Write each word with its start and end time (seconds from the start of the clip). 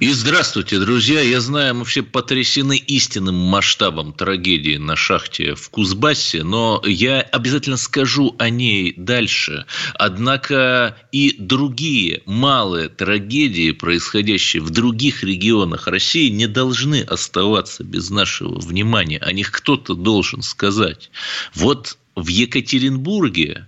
И 0.00 0.12
здравствуйте, 0.12 0.78
друзья. 0.78 1.20
Я 1.20 1.40
знаю, 1.40 1.74
мы 1.74 1.84
все 1.84 2.04
потрясены 2.04 2.76
истинным 2.76 3.34
масштабом 3.34 4.12
трагедии 4.12 4.76
на 4.76 4.94
шахте 4.94 5.56
в 5.56 5.70
Кузбассе, 5.70 6.44
но 6.44 6.80
я 6.86 7.20
обязательно 7.20 7.76
скажу 7.76 8.36
о 8.38 8.48
ней 8.48 8.94
дальше. 8.96 9.66
Однако 9.94 10.96
и 11.10 11.34
другие 11.36 12.22
малые 12.26 12.90
трагедии, 12.90 13.72
происходящие 13.72 14.62
в 14.62 14.70
других 14.70 15.24
регионах 15.24 15.88
России, 15.88 16.28
не 16.28 16.46
должны 16.46 17.02
оставаться 17.02 17.82
без 17.82 18.08
нашего 18.10 18.60
внимания. 18.60 19.18
О 19.18 19.32
них 19.32 19.50
кто-то 19.50 19.94
должен 19.94 20.42
сказать. 20.42 21.10
Вот 21.56 21.98
в 22.14 22.28
Екатеринбурге 22.28 23.66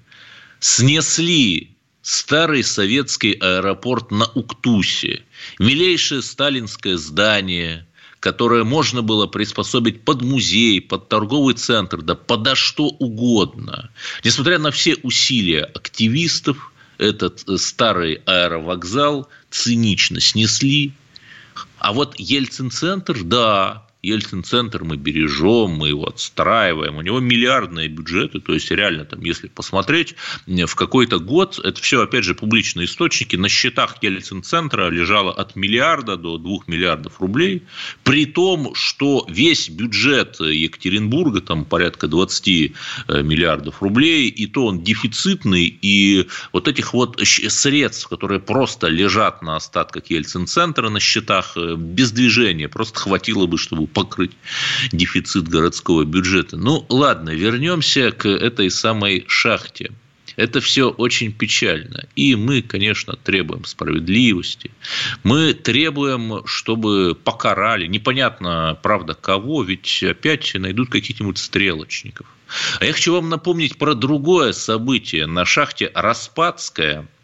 снесли 0.60 1.70
старый 2.10 2.64
советский 2.64 3.34
аэропорт 3.34 4.10
на 4.10 4.24
Уктусе, 4.34 5.22
милейшее 5.60 6.22
сталинское 6.22 6.96
здание, 6.96 7.86
которое 8.18 8.64
можно 8.64 9.00
было 9.00 9.28
приспособить 9.28 10.02
под 10.02 10.22
музей, 10.22 10.80
под 10.80 11.08
торговый 11.08 11.54
центр, 11.54 12.02
да 12.02 12.16
подо 12.16 12.56
что 12.56 12.86
угодно. 12.86 13.90
Несмотря 14.24 14.58
на 14.58 14.72
все 14.72 14.96
усилия 14.96 15.62
активистов, 15.62 16.72
этот 16.98 17.48
э, 17.48 17.56
старый 17.58 18.20
аэровокзал 18.26 19.28
цинично 19.48 20.18
снесли. 20.20 20.92
А 21.78 21.92
вот 21.92 22.18
Ельцин-центр, 22.18 23.22
да, 23.22 23.86
Ельцин-центр 24.02 24.84
мы 24.84 24.96
бережем, 24.96 25.72
мы 25.72 25.88
его 25.88 26.06
отстраиваем. 26.06 26.96
У 26.96 27.02
него 27.02 27.20
миллиардные 27.20 27.88
бюджеты, 27.88 28.40
то 28.40 28.54
есть 28.54 28.70
реально 28.70 29.04
там, 29.04 29.20
если 29.20 29.48
посмотреть, 29.48 30.14
в 30.46 30.74
какой-то 30.74 31.18
год, 31.18 31.60
это 31.62 31.80
все, 31.82 32.02
опять 32.02 32.24
же, 32.24 32.34
публичные 32.34 32.86
источники, 32.86 33.36
на 33.36 33.48
счетах 33.48 33.96
Ельцин-центра 34.02 34.88
лежало 34.88 35.32
от 35.32 35.54
миллиарда 35.54 36.16
до 36.16 36.38
двух 36.38 36.66
миллиардов 36.66 37.20
рублей, 37.20 37.62
при 38.02 38.24
том, 38.24 38.74
что 38.74 39.26
весь 39.28 39.68
бюджет 39.68 40.40
Екатеринбурга, 40.40 41.40
там 41.42 41.64
порядка 41.64 42.08
20 42.08 42.48
э, 42.48 43.22
миллиардов 43.22 43.82
рублей, 43.82 44.28
и 44.28 44.46
то 44.46 44.66
он 44.66 44.82
дефицитный, 44.82 45.78
и 45.82 46.26
вот 46.52 46.68
этих 46.68 46.94
вот 46.94 47.20
средств, 47.20 48.08
которые 48.08 48.40
просто 48.40 48.88
лежат 48.88 49.42
на 49.42 49.56
остатках 49.56 50.06
Ельцин-центра 50.06 50.88
на 50.88 51.00
счетах, 51.00 51.52
э, 51.56 51.74
без 51.76 52.12
движения, 52.12 52.68
просто 52.68 52.98
хватило 52.98 53.46
бы, 53.46 53.58
чтобы 53.58 53.89
покрыть 53.92 54.32
дефицит 54.92 55.48
городского 55.48 56.04
бюджета. 56.04 56.56
Ну, 56.56 56.86
ладно, 56.88 57.30
вернемся 57.30 58.12
к 58.12 58.28
этой 58.28 58.70
самой 58.70 59.24
шахте. 59.28 59.92
Это 60.36 60.60
все 60.60 60.90
очень 60.90 61.32
печально. 61.32 62.06
И 62.16 62.34
мы, 62.34 62.62
конечно, 62.62 63.16
требуем 63.16 63.64
справедливости. 63.64 64.70
Мы 65.22 65.52
требуем, 65.54 66.46
чтобы 66.46 67.14
покарали. 67.14 67.86
Непонятно, 67.86 68.78
правда, 68.82 69.14
кого, 69.14 69.62
ведь 69.62 70.02
опять 70.02 70.54
найдут 70.54 70.90
каких-нибудь 70.90 71.38
стрелочников. 71.38 72.26
А 72.78 72.84
я 72.84 72.92
хочу 72.92 73.12
вам 73.12 73.28
напомнить 73.28 73.76
про 73.76 73.94
другое 73.94 74.52
событие. 74.52 75.26
На 75.26 75.44
шахте 75.44 75.90
Распадская– 75.94 77.06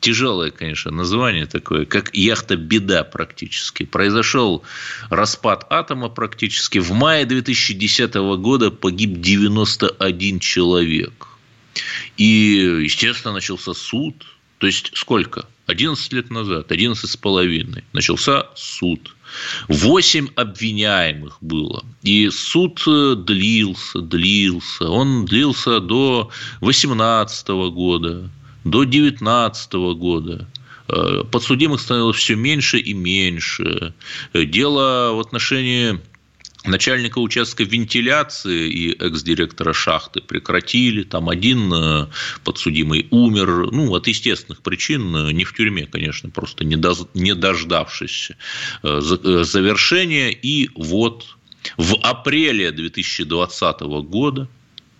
тяжелое, 0.00 0.50
конечно, 0.50 0.90
название 0.90 1.46
такое, 1.46 1.84
как 1.84 2.14
яхта 2.14 2.56
«Беда» 2.56 3.04
практически. 3.04 3.84
Произошел 3.84 4.62
распад 5.10 5.66
атома 5.70 6.08
практически. 6.08 6.78
В 6.78 6.92
мае 6.92 7.24
2010 7.24 8.14
года 8.14 8.70
погиб 8.70 9.20
91 9.20 10.40
человек. 10.40 11.28
И, 12.16 12.80
естественно, 12.82 13.34
начался 13.34 13.74
суд. 13.74 14.26
То 14.58 14.66
есть, 14.66 14.92
сколько? 14.94 15.46
11 15.66 16.12
лет 16.12 16.30
назад, 16.30 16.70
11 16.70 17.10
с 17.10 17.16
половиной, 17.16 17.84
начался 17.92 18.46
суд. 18.54 19.14
Восемь 19.68 20.28
обвиняемых 20.36 21.38
было. 21.40 21.84
И 22.02 22.30
суд 22.30 22.82
э, 22.86 23.16
длился, 23.16 24.00
длился. 24.00 24.88
Он 24.88 25.26
длился 25.26 25.80
до 25.80 26.30
2018 26.60 27.48
года 27.74 28.30
до 28.66 28.84
2019 28.84 29.72
года 29.96 30.48
э, 30.88 31.22
подсудимых 31.30 31.80
становилось 31.80 32.16
все 32.16 32.34
меньше 32.34 32.78
и 32.78 32.94
меньше. 32.94 33.94
Дело 34.34 35.12
в 35.12 35.20
отношении 35.20 36.00
начальника 36.64 37.20
участка 37.20 37.62
вентиляции 37.62 38.68
и 38.68 38.92
экс-директора 38.98 39.72
шахты 39.72 40.20
прекратили. 40.20 41.04
Там 41.04 41.28
один 41.28 41.72
э, 41.72 42.06
подсудимый 42.42 43.06
умер, 43.12 43.70
ну, 43.70 43.94
от 43.94 44.08
естественных 44.08 44.62
причин, 44.62 45.14
э, 45.14 45.32
не 45.32 45.44
в 45.44 45.54
тюрьме, 45.54 45.86
конечно, 45.86 46.30
просто 46.30 46.64
не 46.64 47.34
дождавшись 47.34 48.32
завершения. 48.82 50.32
И 50.32 50.70
вот 50.74 51.36
в 51.76 51.94
апреле 52.02 52.72
2020 52.72 53.80
года, 54.08 54.48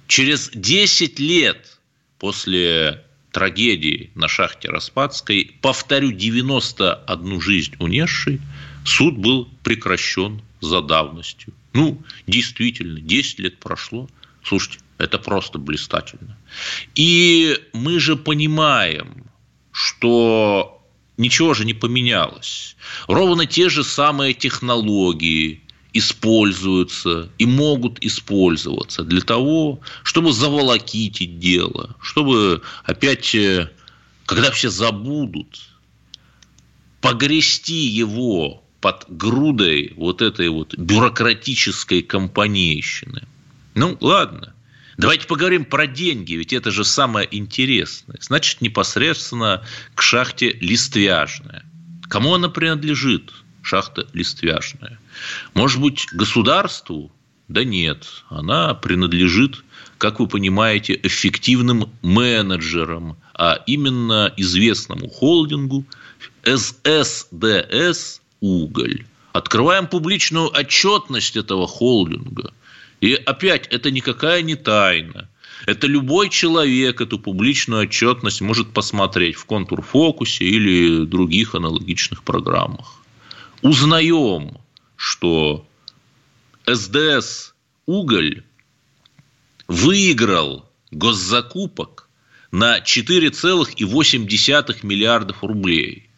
через 0.06 0.50
10 0.55 1.19
лет 1.19 1.81
после 2.21 3.03
трагедии 3.36 4.10
на 4.14 4.28
шахте 4.28 4.70
Распадской, 4.70 5.56
повторю, 5.60 6.10
91 6.10 7.41
жизнь 7.42 7.74
унесший, 7.78 8.41
суд 8.82 9.19
был 9.19 9.47
прекращен 9.62 10.41
за 10.62 10.80
давностью. 10.80 11.52
Ну, 11.75 12.02
действительно, 12.26 12.98
10 12.98 13.41
лет 13.41 13.58
прошло. 13.58 14.08
Слушайте, 14.42 14.78
это 14.96 15.19
просто 15.19 15.58
блистательно. 15.58 16.38
И 16.94 17.60
мы 17.75 18.00
же 18.00 18.16
понимаем, 18.16 19.26
что 19.70 20.82
ничего 21.19 21.52
же 21.52 21.66
не 21.66 21.75
поменялось. 21.75 22.75
Ровно 23.06 23.44
те 23.44 23.69
же 23.69 23.84
самые 23.84 24.32
технологии, 24.32 25.60
используются 25.98 27.30
и 27.38 27.46
могут 27.46 28.02
использоваться 28.04 29.02
для 29.02 29.20
того, 29.20 29.80
чтобы 30.02 30.32
заволокитить 30.32 31.38
дело, 31.38 31.96
чтобы 32.00 32.62
опять, 32.84 33.34
э, 33.34 33.70
когда 34.26 34.50
все 34.50 34.70
забудут, 34.70 35.68
погрести 37.00 37.86
его 37.86 38.62
под 38.80 39.04
грудой 39.08 39.92
вот 39.96 40.22
этой 40.22 40.48
вот 40.48 40.76
бюрократической 40.76 42.02
компанейщины. 42.02 43.22
Ну, 43.74 43.96
ладно. 44.00 44.52
Давайте 44.96 45.26
поговорим 45.26 45.66
про 45.66 45.86
деньги, 45.86 46.34
ведь 46.34 46.54
это 46.54 46.70
же 46.70 46.84
самое 46.84 47.28
интересное. 47.30 48.16
Значит, 48.20 48.62
непосредственно 48.62 49.62
к 49.94 50.00
шахте 50.02 50.52
Листвяжная. 50.52 51.64
Кому 52.08 52.34
она 52.34 52.48
принадлежит? 52.48 53.32
Шахта 53.66 54.06
Листвяшная. 54.12 54.99
Может 55.54 55.81
быть, 55.81 56.06
государству? 56.12 57.10
Да 57.49 57.65
нет, 57.65 58.06
она 58.28 58.75
принадлежит, 58.75 59.65
как 59.99 60.21
вы 60.21 60.27
понимаете, 60.27 60.99
эффективным 61.03 61.91
менеджерам, 62.03 63.16
а 63.34 63.60
именно 63.66 64.32
известному 64.37 65.09
холдингу 65.09 65.84
ССДС 66.44 68.21
«Уголь». 68.41 69.05
Открываем 69.32 69.87
публичную 69.87 70.49
отчетность 70.49 71.37
этого 71.37 71.66
холдинга. 71.66 72.53
И 73.00 73.15
опять, 73.15 73.66
это 73.69 73.91
никакая 73.91 74.43
не 74.43 74.55
тайна. 74.55 75.28
Это 75.66 75.87
любой 75.87 76.31
человек 76.31 77.00
эту 77.00 77.19
публичную 77.19 77.82
отчетность 77.82 78.41
может 78.41 78.72
посмотреть 78.72 79.37
в 79.37 79.44
контур-фокусе 79.44 80.44
или 80.44 81.05
других 81.05 81.55
аналогичных 81.55 82.22
программах 82.22 83.06
узнаем, 83.66 84.56
что 84.96 85.66
СДС 86.66 87.54
«Уголь» 87.86 88.42
выиграл 89.68 90.68
госзакупок 90.90 92.08
на 92.52 92.78
4,8 92.78 94.78
миллиардов 94.82 95.42
рублей. 95.42 96.08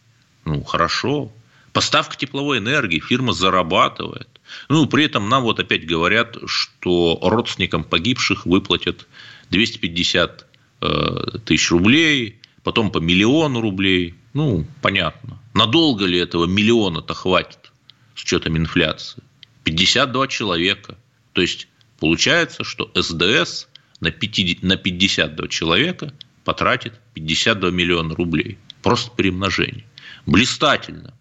Ну, 0.45 0.63
хорошо. 0.63 1.31
Поставка 1.73 2.17
тепловой 2.17 2.59
энергии, 2.59 2.99
фирма 2.99 3.33
зарабатывает. 3.33 4.27
Ну, 4.69 4.87
при 4.87 5.05
этом 5.05 5.29
нам 5.29 5.43
вот 5.43 5.59
опять 5.59 5.85
говорят, 5.85 6.37
что 6.45 7.19
родственникам 7.21 7.83
погибших 7.83 8.45
выплатят 8.45 9.07
250 9.49 10.45
э, 10.81 11.37
тысяч 11.45 11.71
рублей, 11.71 12.39
потом 12.63 12.91
по 12.91 12.99
миллиону 12.99 13.61
рублей. 13.61 14.15
Ну, 14.33 14.65
понятно. 14.81 15.39
Надолго 15.53 16.05
ли 16.05 16.19
этого 16.19 16.45
миллиона-то 16.45 17.13
хватит 17.13 17.71
с 18.15 18.23
учетом 18.23 18.57
инфляции? 18.57 19.23
52 19.63 20.27
человека. 20.27 20.97
То 21.33 21.41
есть, 21.41 21.67
получается, 21.99 22.63
что 22.63 22.91
СДС 22.95 23.67
на 24.01 24.11
52 24.11 25.47
человека 25.47 26.13
потратит 26.45 26.93
52 27.13 27.71
миллиона 27.71 28.15
рублей. 28.15 28.57
Просто 28.81 29.11
при 29.11 29.29
умножении. 29.29 29.85
Блистательно. 30.25 31.13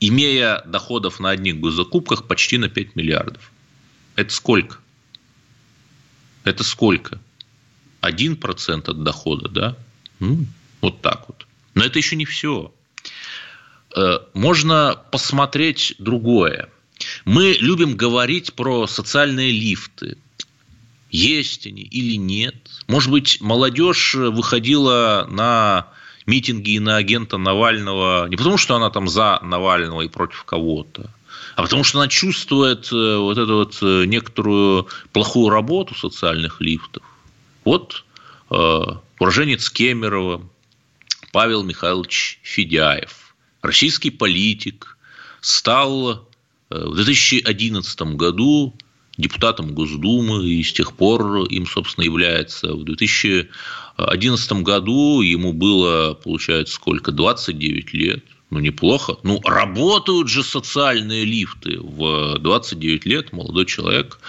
имея 0.00 0.62
доходов 0.66 1.20
на 1.20 1.30
одних 1.30 1.60
госзакупках 1.60 2.26
почти 2.26 2.58
на 2.58 2.68
5 2.68 2.96
миллиардов. 2.96 3.50
Это 4.16 4.32
сколько? 4.32 4.78
Это 6.44 6.62
сколько? 6.64 7.20
1% 8.02 8.90
от 8.90 9.02
дохода, 9.02 9.48
да? 9.48 9.76
Ну, 10.20 10.46
вот 10.82 11.00
так 11.00 11.24
вот. 11.28 11.46
Но 11.74 11.84
это 11.84 11.98
еще 11.98 12.16
не 12.16 12.24
все. 12.24 12.72
Э, 13.96 14.18
можно 14.32 15.00
посмотреть 15.10 15.94
другое. 15.98 16.68
Мы 17.24 17.56
любим 17.60 17.96
говорить 17.96 18.54
про 18.54 18.86
социальные 18.86 19.50
лифты. 19.52 20.16
Есть 21.10 21.66
они 21.66 21.82
или 21.82 22.16
нет? 22.16 22.56
Может 22.88 23.10
быть, 23.10 23.40
молодежь 23.40 24.14
выходила 24.14 25.26
на 25.30 25.88
митинги 26.26 26.70
и 26.70 26.78
на 26.80 26.96
агента 26.96 27.36
Навального 27.36 28.26
не 28.28 28.36
потому, 28.36 28.56
что 28.56 28.74
она 28.74 28.90
там 28.90 29.08
за 29.08 29.38
Навального 29.42 30.02
и 30.02 30.08
против 30.08 30.44
кого-то, 30.44 31.10
а 31.54 31.62
потому 31.62 31.84
что 31.84 31.98
она 31.98 32.08
чувствует 32.08 32.90
э, 32.90 33.16
вот 33.16 33.38
эту 33.38 33.54
вот 33.56 33.78
э, 33.82 34.06
некоторую 34.06 34.88
плохую 35.12 35.50
работу 35.50 35.94
социальных 35.94 36.60
лифтов. 36.60 37.02
Вот 37.64 38.04
уроженец 39.18 39.70
Кемерово 39.70 40.42
Павел 41.34 41.64
Михайлович 41.64 42.38
Федяев, 42.44 43.34
российский 43.60 44.10
политик, 44.10 44.96
стал 45.40 46.28
э, 46.70 46.86
в 46.86 46.94
2011 46.94 48.02
году 48.14 48.72
депутатом 49.16 49.74
Госдумы 49.74 50.48
и 50.48 50.62
с 50.62 50.72
тех 50.72 50.92
пор 50.92 51.46
им, 51.46 51.66
собственно, 51.66 52.04
является. 52.04 52.72
В 52.74 52.84
2011 52.84 54.52
году 54.62 55.22
ему 55.22 55.52
было, 55.52 56.14
получается, 56.14 56.76
сколько? 56.76 57.10
29 57.10 57.92
лет. 57.94 58.24
Ну, 58.50 58.60
неплохо. 58.60 59.16
Ну, 59.24 59.40
работают 59.42 60.28
же 60.28 60.44
социальные 60.44 61.24
лифты. 61.24 61.80
В 61.80 62.38
29 62.38 63.06
лет 63.06 63.32
молодой 63.32 63.66
человек 63.66 64.20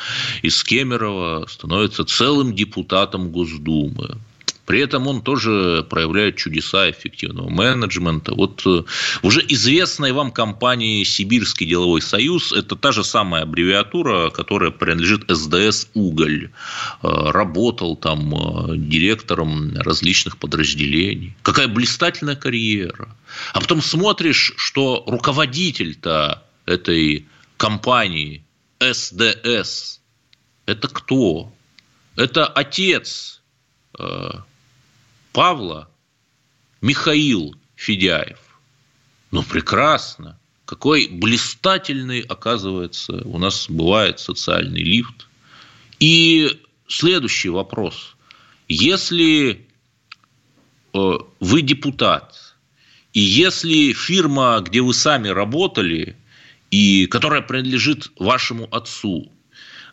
из 0.41 0.63
Кемерово 0.63 1.45
становится 1.47 2.03
целым 2.03 2.55
депутатом 2.55 3.29
Госдумы. 3.29 4.17
При 4.65 4.79
этом 4.79 5.07
он 5.07 5.21
тоже 5.21 5.85
проявляет 5.89 6.37
чудеса 6.37 6.89
эффективного 6.89 7.49
менеджмента. 7.49 8.33
Вот 8.33 8.63
э, 8.65 8.83
уже 9.21 9.45
известная 9.47 10.13
вам 10.13 10.31
компания 10.31 11.05
«Сибирский 11.05 11.67
деловой 11.67 12.01
союз»– 12.01 12.51
это 12.53 12.75
та 12.75 12.91
же 12.91 13.03
самая 13.03 13.43
аббревиатура, 13.43 14.31
которая 14.31 14.71
принадлежит 14.71 15.25
СДС 15.29 15.87
«Уголь». 15.93 16.49
Э, 17.03 17.07
работал 17.31 17.95
там 17.95 18.33
э, 18.33 18.77
директором 18.77 19.77
различных 19.77 20.37
подразделений. 20.37 21.35
Какая 21.43 21.67
блистательная 21.67 22.35
карьера. 22.35 23.15
А 23.53 23.61
потом 23.61 23.81
смотришь, 23.81 24.53
что 24.57 25.03
руководитель-то 25.05 26.43
этой 26.65 27.27
компании 27.57 28.43
СДС– 28.79 29.99
это 30.65 30.87
кто? 30.87 31.51
Это 32.15 32.47
отец 32.47 33.41
Павла 35.35 35.89
Михаил 36.79 37.55
Федяев. 37.75 38.39
Ну, 39.31 39.43
прекрасно. 39.43 40.39
Какой 40.63 41.09
блистательный, 41.09 42.21
оказывается, 42.21 43.21
у 43.25 43.37
нас 43.37 43.69
бывает 43.69 44.21
социальный 44.21 44.81
лифт. 44.81 45.27
И 45.99 46.61
следующий 46.87 47.49
вопрос. 47.49 48.15
Если 48.69 49.67
э, 50.93 51.17
вы 51.41 51.61
депутат, 51.61 52.55
и 53.11 53.19
если 53.19 53.91
фирма, 53.91 54.61
где 54.65 54.79
вы 54.79 54.93
сами 54.93 55.27
работали, 55.27 56.15
и 56.71 57.07
которая 57.07 57.41
принадлежит 57.41 58.09
вашему 58.17 58.73
отцу, 58.73 59.29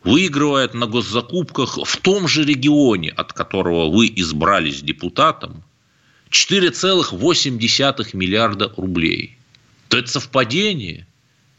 выигрывает 0.05 0.75
на 0.75 0.87
госзакупках 0.87 1.79
в 1.85 1.97
том 1.99 2.29
же 2.29 2.45
регионе, 2.45 3.11
от 3.11 3.33
которого 3.33 3.91
вы 3.91 4.13
избрались 4.17 4.83
депутатом, 4.83 5.63
4,8 6.31 8.17
миллиарда 8.17 8.73
рублей. 8.77 9.37
То 9.89 9.99
это 9.99 10.09
совпадение, 10.09 11.07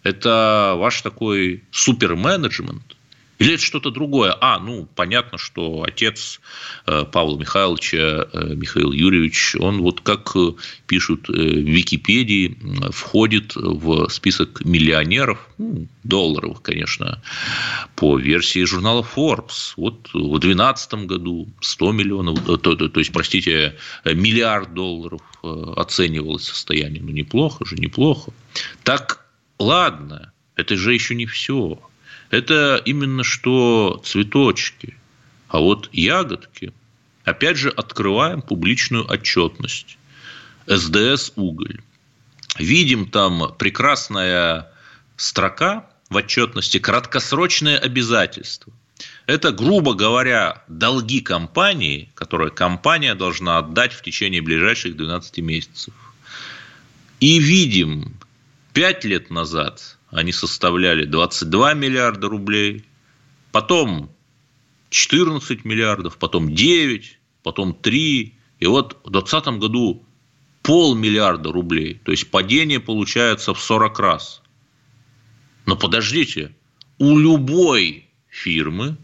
это 0.03 0.73
ваш 0.77 1.01
такой 1.01 1.63
суперменеджмент– 1.71 2.83
или 3.39 3.55
это 3.55 3.63
что-то 3.63 3.89
другое? 3.89 4.35
А, 4.39 4.59
ну, 4.59 4.87
понятно, 4.95 5.37
что 5.37 5.83
отец 5.83 6.39
э, 6.85 7.03
Павла 7.03 7.37
Михайловича, 7.37 8.27
э, 8.31 8.53
Михаил 8.55 8.91
Юрьевич, 8.91 9.55
он 9.59 9.81
вот 9.81 10.01
как 10.01 10.35
э, 10.35 10.51
пишут 10.87 11.27
в 11.27 11.33
Википедии, 11.33 12.57
входит 12.91 13.55
в 13.55 14.07
список 14.09 14.63
миллионеров, 14.63 15.49
ну, 15.57 15.87
долларовых, 16.03 16.61
конечно, 16.61 17.21
по 17.95 18.19
версии 18.19 18.63
журнала 18.65 19.01
Forbes. 19.15 19.73
Вот 19.77 20.09
в 20.13 20.39
2012 20.39 20.93
году 21.05 21.49
100 21.61 21.91
миллионов, 21.91 22.43
то, 22.45 22.57
то, 22.57 22.75
то 22.75 22.99
есть, 22.99 23.11
простите, 23.11 23.77
миллиард 24.05 24.73
долларов 24.73 25.21
оценивалось 25.41 26.43
состояние. 26.43 27.01
Ну, 27.01 27.11
неплохо 27.11 27.65
же, 27.65 27.75
неплохо. 27.77 28.31
Так, 28.83 29.25
ладно, 29.57 30.33
это 30.55 30.77
же 30.77 30.93
еще 30.93 31.15
не 31.15 31.25
все 31.25 31.79
это 32.33 32.81
именно 32.83 33.23
что 33.23 34.01
цветочки. 34.03 34.97
А 35.49 35.59
вот 35.59 35.87
ягодки, 35.93 36.73
опять 37.23 37.57
же, 37.57 37.69
открываем 37.69 38.41
публичную 38.41 39.07
отчетность. 39.07 39.99
СДС 40.65 41.33
«Уголь». 41.35 41.81
Видим 42.57 43.05
там 43.07 43.53
прекрасная 43.59 44.71
строка 45.15 45.87
в 46.09 46.15
отчетности 46.15 46.79
«Краткосрочные 46.79 47.77
обязательства». 47.77 48.73
Это, 49.27 49.51
грубо 49.51 49.93
говоря, 49.93 50.63
долги 50.67 51.21
компании, 51.21 52.09
которые 52.15 52.49
компания 52.49 53.13
должна 53.13 53.59
отдать 53.59 53.93
в 53.93 54.01
течение 54.01 54.41
ближайших 54.41 54.97
12 54.97 55.37
месяцев. 55.37 55.93
И 57.19 57.37
видим, 57.37 58.17
5 58.73 59.05
лет 59.05 59.29
назад 59.29 59.97
они 60.13 60.31
составляли 60.31 61.05
22 61.05 61.73
миллиарда 61.73 62.29
рублей, 62.29 62.85
потом 63.51 64.11
14 64.89 65.65
миллиардов, 65.65 66.17
потом 66.17 66.53
9, 66.53 67.19
потом 67.41 67.73
3, 67.73 68.33
и 68.59 68.65
вот 68.67 68.99
в 69.03 69.09
2020 69.09 69.59
году 69.59 70.05
полмиллиарда 70.61 71.51
рублей. 71.51 71.99
То 72.05 72.11
есть 72.11 72.29
падение 72.29 72.79
получается 72.79 73.53
в 73.53 73.59
40 73.59 73.99
раз. 73.99 74.41
Но 75.65 75.75
подождите, 75.75 76.55
у 76.99 77.17
любой 77.17 78.07
фирмы 78.29 78.97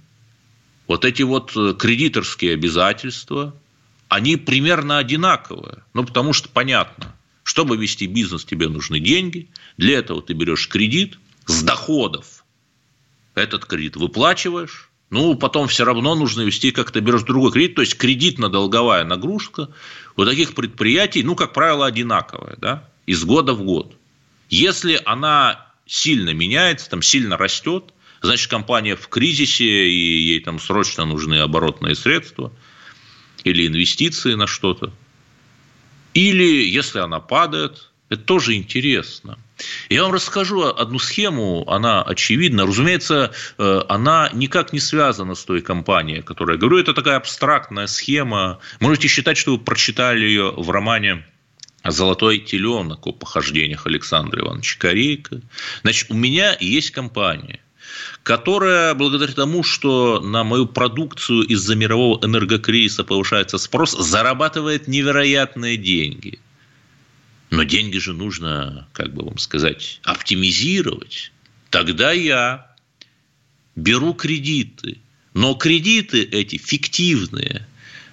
вот 0.87 1.05
эти 1.05 1.23
вот 1.23 1.51
кредиторские 1.51 2.53
обязательства, 2.53 3.55
они 4.07 4.37
примерно 4.37 4.97
одинаковые. 4.97 5.83
Ну, 5.93 6.03
потому 6.03 6.33
что 6.33 6.49
понятно, 6.49 7.15
чтобы 7.43 7.77
вести 7.77 8.07
бизнес, 8.07 8.45
тебе 8.45 8.67
нужны 8.67 8.99
деньги. 8.99 9.49
Для 9.77 9.99
этого 9.99 10.21
ты 10.21 10.33
берешь 10.33 10.67
кредит 10.67 11.17
с 11.45 11.63
доходов. 11.63 12.45
Этот 13.35 13.65
кредит 13.65 13.95
выплачиваешь. 13.95 14.89
Ну, 15.09 15.35
потом 15.35 15.67
все 15.67 15.85
равно 15.85 16.13
нужно 16.13 16.41
вести 16.41 16.71
как-то 16.71 17.01
берешь 17.01 17.23
другой 17.23 17.51
кредит. 17.51 17.75
То 17.75 17.81
есть, 17.81 17.95
кредитно-долговая 17.97 19.03
нагрузка 19.03 19.69
у 20.15 20.25
таких 20.25 20.53
предприятий, 20.53 21.23
ну, 21.23 21.35
как 21.35 21.53
правило, 21.53 21.87
одинаковая, 21.87 22.55
да, 22.57 22.89
из 23.07 23.23
года 23.23 23.53
в 23.53 23.63
год. 23.63 23.95
Если 24.49 25.01
она 25.05 25.73
сильно 25.87 26.31
меняется, 26.31 26.89
там 26.89 27.01
сильно 27.01 27.37
растет, 27.37 27.93
значит, 28.21 28.49
компания 28.49 28.95
в 28.95 29.07
кризисе, 29.07 29.89
и 29.89 30.21
ей 30.27 30.39
там 30.41 30.59
срочно 30.59 31.05
нужны 31.05 31.39
оборотные 31.39 31.95
средства 31.95 32.53
или 33.43 33.65
инвестиции 33.65 34.35
на 34.35 34.45
что-то. 34.45 34.93
Или 36.19 36.67
если 36.67 36.99
она 36.99 37.21
падает, 37.21 37.91
это 38.09 38.21
тоже 38.21 38.55
интересно. 38.55 39.39
Я 39.87 40.03
вам 40.03 40.11
расскажу 40.11 40.63
одну 40.63 40.99
схему, 40.99 41.63
она 41.65 42.03
очевидна. 42.03 42.65
Разумеется, 42.65 43.31
э, 43.57 43.81
она 43.87 44.29
никак 44.33 44.73
не 44.73 44.81
связана 44.81 45.33
с 45.33 45.45
той 45.45 45.61
компанией, 45.61 46.19
о 46.19 46.23
которой 46.23 46.55
я 46.55 46.57
говорю. 46.57 46.77
Это 46.77 46.93
такая 46.93 47.15
абстрактная 47.15 47.87
схема. 47.87 48.59
Можете 48.81 49.07
считать, 49.07 49.37
что 49.37 49.51
вы 49.51 49.59
прочитали 49.59 50.25
ее 50.25 50.51
в 50.51 50.69
романе 50.69 51.25
«Золотой 51.85 52.39
теленок» 52.39 53.07
о 53.07 53.13
похождениях 53.13 53.87
Александра 53.87 54.41
Ивановича 54.41 54.77
Корейка. 54.77 55.39
Значит, 55.83 56.11
у 56.11 56.15
меня 56.15 56.57
есть 56.59 56.91
компания 56.91 57.61
которая 58.23 58.93
благодаря 58.93 59.33
тому, 59.33 59.63
что 59.63 60.19
на 60.19 60.43
мою 60.43 60.65
продукцию 60.65 61.43
из-за 61.43 61.75
мирового 61.75 62.23
энергокризиса 62.25 63.03
повышается 63.03 63.57
спрос, 63.57 63.97
зарабатывает 63.97 64.87
невероятные 64.87 65.77
деньги. 65.77 66.39
Но 67.49 67.63
деньги 67.63 67.97
же 67.97 68.13
нужно, 68.13 68.87
как 68.93 69.13
бы 69.13 69.23
вам 69.25 69.37
сказать, 69.37 69.99
оптимизировать. 70.03 71.31
Тогда 71.69 72.11
я 72.11 72.67
беру 73.75 74.13
кредиты. 74.13 74.97
Но 75.33 75.53
кредиты 75.55 76.23
эти 76.23 76.57
фиктивные. 76.57 77.67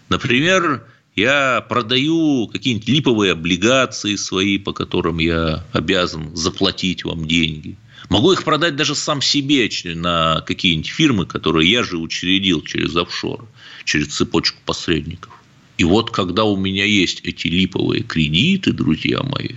Например, 0.09 0.87
я 1.17 1.65
продаю 1.67 2.47
какие-нибудь 2.47 2.89
липовые 2.89 3.33
облигации 3.33 4.17
свои, 4.17 4.59
по 4.59 4.73
которым 4.73 5.19
я 5.19 5.65
обязан 5.73 6.37
заплатить 6.37 7.05
вам 7.05 7.27
деньги. 7.27 7.77
Могу 8.09 8.33
их 8.33 8.45
продать 8.45 8.77
даже 8.77 8.95
сам 8.95 9.21
себе 9.21 9.69
на 9.95 10.43
какие-нибудь 10.47 10.91
фирмы, 10.91 11.27
которые 11.27 11.71
я 11.71 11.83
же 11.83 11.99
учредил 11.99 12.63
через 12.63 12.95
офшор, 12.95 13.49
через 13.85 14.09
цепочку 14.09 14.59
посредников. 14.65 15.33
И 15.79 15.85
вот 15.85 16.11
когда 16.11 16.45
у 16.45 16.57
меня 16.57 16.85
есть 16.85 17.21
эти 17.25 17.49
липовые 17.49 18.03
кредиты, 18.03 18.73
друзья 18.73 19.23
мои, 19.23 19.57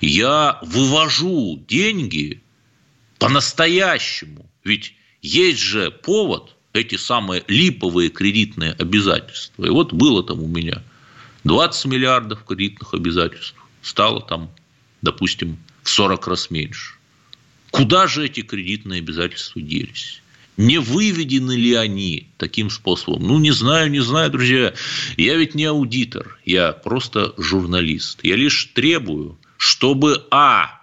я 0.00 0.58
вывожу 0.62 1.62
деньги 1.68 2.40
по-настоящему. 3.18 4.48
Ведь 4.64 4.94
есть 5.20 5.60
же 5.60 5.90
повод 5.90 6.56
эти 6.72 6.94
самые 6.96 7.44
липовые 7.48 8.08
кредитные 8.08 8.72
обязательства. 8.72 9.66
И 9.66 9.70
вот 9.70 9.92
было 9.92 10.22
там 10.22 10.42
у 10.42 10.46
меня 10.46 10.82
20 11.44 11.84
миллиардов 11.86 12.44
кредитных 12.44 12.94
обязательств. 12.94 13.56
Стало 13.82 14.22
там, 14.22 14.50
допустим, 15.02 15.58
в 15.82 15.90
40 15.90 16.26
раз 16.28 16.50
меньше. 16.50 16.97
Куда 17.70 18.06
же 18.06 18.24
эти 18.24 18.42
кредитные 18.42 18.98
обязательства 18.98 19.60
делись? 19.60 20.22
Не 20.56 20.78
выведены 20.78 21.52
ли 21.52 21.74
они 21.74 22.28
таким 22.36 22.70
способом? 22.70 23.22
Ну, 23.22 23.38
не 23.38 23.52
знаю, 23.52 23.90
не 23.90 24.00
знаю, 24.00 24.30
друзья. 24.30 24.74
Я 25.16 25.36
ведь 25.36 25.54
не 25.54 25.64
аудитор, 25.64 26.38
я 26.44 26.72
просто 26.72 27.32
журналист. 27.38 28.24
Я 28.24 28.34
лишь 28.34 28.64
требую, 28.74 29.38
чтобы, 29.56 30.26
а, 30.30 30.82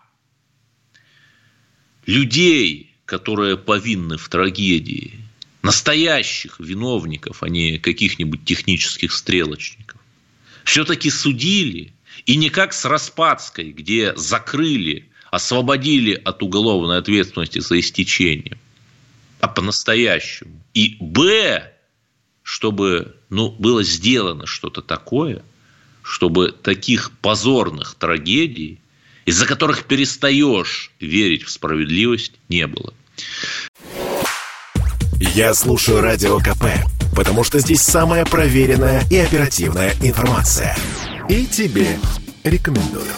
людей, 2.05 2.93
которые 3.05 3.57
повинны 3.57 4.17
в 4.17 4.29
трагедии, 4.29 5.19
настоящих 5.61 6.59
виновников, 6.59 7.43
а 7.43 7.49
не 7.49 7.79
каких-нибудь 7.79 8.45
технических 8.45 9.11
стрелочников, 9.11 9.99
все-таки 10.63 11.09
судили, 11.09 11.91
и 12.25 12.37
не 12.37 12.49
как 12.49 12.71
с 12.71 12.85
Распадской, 12.85 13.71
где 13.71 14.15
закрыли, 14.15 15.09
освободили 15.31 16.13
от 16.13 16.41
уголовной 16.43 16.97
ответственности 16.97 17.59
за 17.59 17.79
истечением, 17.79 18.57
а 19.39 19.47
по-настоящему. 19.47 20.61
И 20.73 20.97
Б, 20.99 21.71
чтобы 22.43 23.15
ну, 23.29 23.51
было 23.51 23.83
сделано 23.83 24.45
что-то 24.45 24.81
такое, 24.81 25.43
чтобы 26.03 26.51
таких 26.51 27.11
позорных 27.21 27.95
трагедий, 27.95 28.79
из-за 29.25 29.45
которых 29.45 29.85
перестаешь 29.85 30.91
верить 30.99 31.43
в 31.43 31.49
справедливость, 31.49 32.33
не 32.47 32.67
было. 32.67 32.93
Я 35.19 35.53
слушаю 35.53 36.01
Радио 36.01 36.39
КП, 36.39 36.65
потому 37.15 37.43
что 37.43 37.59
здесь 37.59 37.81
самая 37.81 38.25
проверенная 38.25 39.03
и 39.09 39.17
оперативная 39.17 39.93
информация. 40.01 40.77
И 41.29 41.45
тебе 41.45 41.97
рекомендую. 42.43 43.11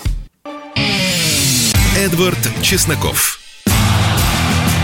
Эдвард 1.98 2.38
Чесноков. 2.62 3.40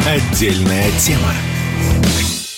Отдельная 0.07 0.89
тема. 0.99 1.31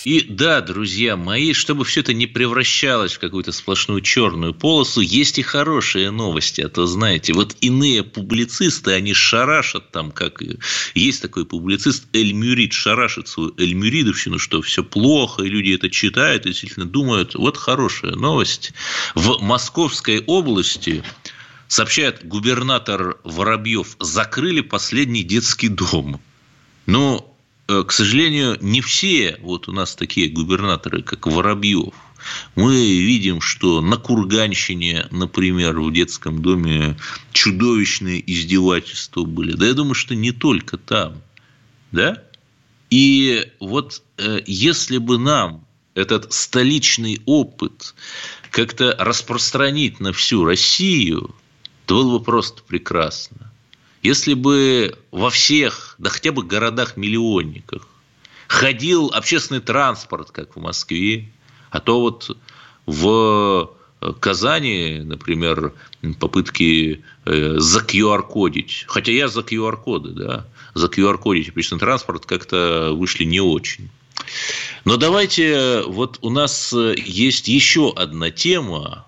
И 0.06 0.22
да, 0.22 0.62
друзья 0.62 1.18
мои, 1.18 1.52
чтобы 1.52 1.84
все 1.84 2.00
это 2.00 2.14
не 2.14 2.26
превращалось 2.26 3.16
в 3.16 3.20
какую-то 3.20 3.52
сплошную 3.52 4.00
черную 4.00 4.54
полосу, 4.54 5.02
есть 5.02 5.40
и 5.40 5.42
хорошие 5.42 6.10
новости. 6.10 6.62
А 6.62 6.70
то, 6.70 6.86
знаете, 6.86 7.34
вот 7.34 7.58
иные 7.60 8.04
публицисты, 8.04 8.92
они 8.94 9.14
шарашат 9.14 9.92
там, 9.92 10.12
как 10.12 10.42
есть 10.94 11.22
такой 11.22 11.46
публицист 11.46 12.06
Эльмюрид, 12.14 12.72
шарашит 12.72 13.28
свою 13.28 13.54
Эльмюридовщину, 13.58 14.40
что 14.40 14.62
все 14.62 14.84
плохо, 14.84 15.44
и 15.44 15.50
люди 15.50 15.72
это 15.72 15.90
читают, 15.90 16.46
и 16.46 16.50
действительно 16.50 16.86
думают, 16.86 17.36
вот 17.36 17.58
хорошая 17.58 18.12
новость. 18.12 18.74
В 19.16 19.42
Московской 19.42 20.24
области 20.28 21.04
сообщает 21.68 22.28
губернатор 22.28 23.18
Воробьев, 23.24 23.98
закрыли 24.00 24.62
последний 24.62 25.24
детский 25.24 25.70
дом. 25.70 26.22
Но 26.86 27.36
Э, 27.68 27.84
к 27.84 27.92
сожалению, 27.92 28.58
не 28.62 28.82
все 28.82 29.38
вот 29.42 29.68
у 29.68 29.72
нас 29.72 29.96
такие 29.96 30.30
губернаторы, 30.30 31.02
как 31.02 31.26
Воробьев. 31.28 31.94
Мы 32.56 32.74
видим, 32.76 33.42
что 33.42 33.82
на 33.82 33.98
Курганщине, 33.98 35.08
например, 35.12 35.80
в 35.80 35.92
детском 35.92 36.42
доме 36.42 36.98
чудовищные 37.34 38.24
издевательства 38.32 39.24
были. 39.24 39.54
Да 39.54 39.68
я 39.68 39.74
думаю, 39.74 39.96
что 39.96 40.16
не 40.16 40.32
только 40.32 40.78
там. 40.78 41.22
Да? 41.92 42.24
И 42.90 43.52
вот 43.60 44.04
э, 44.18 44.42
если 44.46 44.98
бы 44.98 45.18
нам 45.18 45.66
этот 45.96 46.34
столичный 46.34 47.22
опыт 47.26 47.96
как-то 48.52 48.96
распространить 49.00 50.00
на 50.00 50.14
всю 50.14 50.46
Россию, 50.46 51.34
то 51.86 51.96
было 51.96 52.18
бы 52.18 52.24
просто 52.24 52.64
прекрасно. 52.64 53.52
Если 54.02 54.34
бы 54.34 54.98
во 55.12 55.30
всех, 55.30 55.96
да 55.98 56.10
хотя 56.10 56.32
бы 56.32 56.44
городах-миллионниках 56.44 57.88
ходил 58.48 59.12
общественный 59.14 59.62
транспорт, 59.62 60.32
как 60.32 60.56
в 60.56 60.60
Москве, 60.60 61.30
а 61.72 61.80
то 61.80 62.00
вот 62.00 62.38
в 62.86 63.72
Казани, 64.20 65.02
например, 65.04 65.74
попытки 66.20 67.04
э, 67.26 67.56
за 67.58 67.80
QR-кодить, 67.80 68.86
хотя 68.88 69.12
я 69.12 69.28
за 69.28 69.42
QR-коды, 69.42 70.10
да, 70.12 70.48
за 70.74 70.88
QR-кодить 70.88 71.50
общественный 71.50 71.80
транспорт 71.80 72.26
как-то 72.26 72.92
вышли 72.94 73.24
не 73.24 73.40
очень. 73.40 73.90
Но 74.84 74.98
давайте, 74.98 75.84
вот 75.88 76.20
у 76.22 76.30
нас 76.30 76.74
есть 76.74 77.48
еще 77.48 77.92
одна 77.96 78.30
тема. 78.30 79.05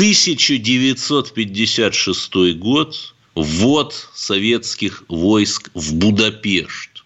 1956 0.00 2.56
год, 2.56 3.14
ввод 3.34 4.08
советских 4.14 5.04
войск 5.08 5.68
в 5.74 5.92
Будапешт. 5.92 7.04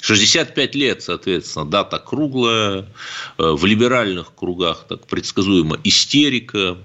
65 0.00 0.74
лет, 0.74 1.02
соответственно, 1.02 1.66
дата 1.66 1.98
круглая, 1.98 2.88
э, 3.36 3.50
в 3.50 3.62
либеральных 3.66 4.34
кругах 4.34 4.86
так 4.88 5.06
предсказуемо 5.06 5.78
истерика. 5.84 6.78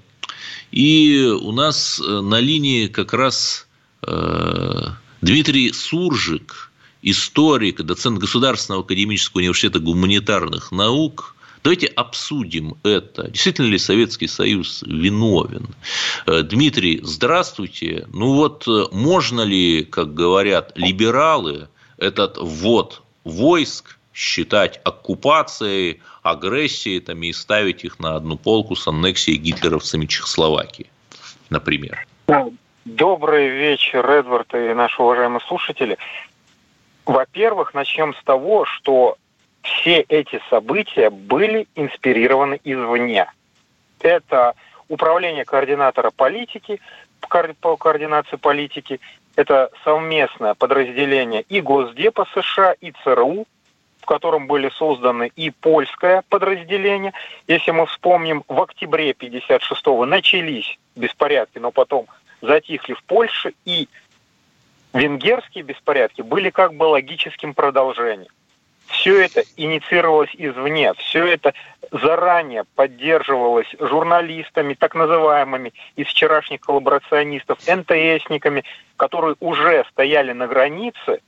И 0.72 1.34
у 1.42 1.54
нас 1.54 2.02
э, 2.06 2.20
на 2.20 2.42
линии 2.42 2.88
как 2.88 3.14
раз 3.14 3.66
э, 4.06 4.88
Дмитрий 5.22 5.72
Суржик, 5.72 6.70
историк, 7.02 7.82
доцент 7.82 8.20
Государственного 8.20 8.84
академического 8.84 9.40
университета 9.40 9.80
гуманитарных 9.80 10.74
наук, 10.74 11.34
Давайте 11.64 11.88
обсудим 11.88 12.76
это. 12.84 13.30
Действительно 13.30 13.68
ли 13.68 13.78
Советский 13.78 14.28
Союз 14.28 14.84
виновен? 14.86 15.68
Э, 16.26 16.42
Дмитрий, 16.42 17.00
здравствуйте. 17.04 18.06
Ну 18.12 18.34
вот 18.34 18.68
э, 18.68 18.86
можно 18.92 19.42
ли, 19.42 19.86
как 19.86 20.14
говорят 20.14 20.74
либералы, 20.76 21.70
этот 21.98 22.38
ввод 22.38 23.02
войск 23.24 23.98
считать 24.14 24.82
оккупацией, 24.84 26.02
агрессией 26.22 27.00
там, 27.00 27.24
и 27.24 27.32
ставить 27.32 27.86
их 27.86 27.98
на 27.98 28.18
одну 28.18 28.38
полку 28.38 28.76
с 28.76 28.86
аннексией 28.86 29.38
гитлеровцами 29.38 30.06
Чехословакии, 30.06 30.88
например? 31.50 32.06
Добрый 32.84 33.48
вечер, 33.48 34.06
Эдвард 34.10 34.54
и 34.54 34.74
наши 34.74 35.02
уважаемые 35.02 35.40
слушатели. 35.40 35.98
Во-первых, 37.06 37.74
начнем 37.74 38.14
с 38.14 38.24
того, 38.24 38.66
что 38.66 39.18
все 39.64 40.02
эти 40.02 40.42
события 40.50 41.10
были 41.10 41.68
инспирированы 41.76 42.60
извне. 42.64 43.26
Это 44.02 44.54
управление 44.90 45.46
координатора 45.46 46.12
политики 46.12 46.80
по 47.62 47.78
координации 47.78 48.36
политики, 48.36 49.00
это 49.36 49.72
совместное 49.84 50.54
подразделение 50.54 51.42
и 51.44 51.62
Госдепа 51.62 52.28
США, 52.34 52.74
и 52.74 52.92
ЦРУ, 53.04 53.48
в 54.02 54.06
котором 54.06 54.48
были 54.48 54.70
созданы 54.70 55.32
и 55.36 55.50
польское 55.50 56.24
подразделение. 56.28 57.14
Если 57.48 57.72
мы 57.72 57.86
вспомним, 57.86 58.44
в 58.50 58.62
октябре 58.62 59.12
56-го 59.12 60.06
начались 60.06 60.78
беспорядки, 60.98 61.60
но 61.60 61.72
потом 61.72 62.08
затихли 62.42 62.94
в 62.94 63.04
Польше, 63.06 63.54
и 63.64 63.88
венгерские 64.94 65.64
беспорядки 65.64 66.22
были 66.22 66.50
как 66.50 66.74
бы 66.74 66.84
логическим 66.84 67.54
продолжением 67.54 68.28
все 68.88 69.22
это 69.26 69.44
инициировалось 69.58 70.30
извне, 70.34 70.94
все 70.96 71.26
это 71.26 71.54
заранее 71.92 72.64
поддерживалось 72.76 73.68
журналистами, 73.80 74.74
так 74.74 74.96
называемыми 74.96 75.74
из 75.96 76.08
вчерашних 76.08 76.62
коллаборационистов, 76.62 77.60
НТСниками, 77.68 78.64
которые 78.98 79.36
уже 79.40 79.86
стояли 79.92 80.34
на 80.34 80.48
границе. 80.48 81.22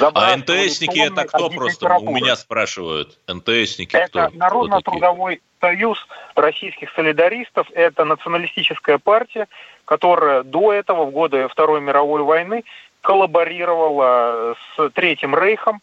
А 0.00 0.36
НТСники 0.36 0.98
это 0.98 1.24
кто 1.24 1.48
просто? 1.48 1.96
У 1.98 2.10
меня 2.10 2.34
спрашивают. 2.34 3.18
НТСники 3.28 3.94
это 3.94 4.28
кто? 4.28 4.38
Народно-трудовой 4.38 5.40
союз 5.60 6.04
российских 6.34 6.90
солидаристов. 6.92 7.68
Это 7.72 8.04
националистическая 8.04 8.98
партия, 8.98 9.46
которая 9.84 10.42
до 10.42 10.72
этого, 10.72 11.04
в 11.04 11.10
годы 11.10 11.46
Второй 11.48 11.80
мировой 11.80 12.22
войны, 12.22 12.64
коллаборировала 13.00 14.56
с 14.76 14.90
Третьим 14.90 15.36
Рейхом, 15.36 15.80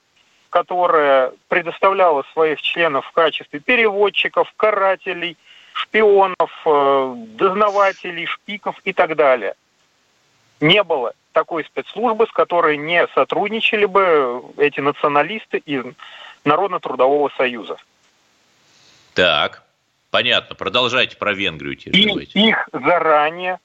которая 0.54 1.32
предоставляла 1.48 2.24
своих 2.32 2.62
членов 2.62 3.08
в 3.08 3.12
качестве 3.12 3.60
переводчиков, 3.60 4.54
карателей, 4.56 5.36
шпионов, 5.74 6.52
э, 6.64 7.14
дознавателей, 7.30 8.28
шпиков 8.28 8.80
и 8.84 8.94
так 8.94 9.16
далее. 9.16 9.56
Не 10.62 10.84
было 10.84 11.14
такой 11.32 11.66
спецслужбы, 11.66 12.28
с 12.28 12.32
которой 12.32 12.78
не 12.78 13.08
сотрудничали 13.16 13.86
бы 13.86 14.44
эти 14.58 14.80
националисты 14.80 15.58
из 15.58 15.86
Народно-трудового 16.46 17.32
союза. 17.36 17.78
Так, 19.16 19.64
понятно. 20.12 20.56
Продолжайте 20.56 21.18
про 21.18 21.34
Венгрию. 21.34 21.76
Теперь, 21.78 22.30
и 22.32 22.50
их 22.50 22.70
заранее 22.72 23.60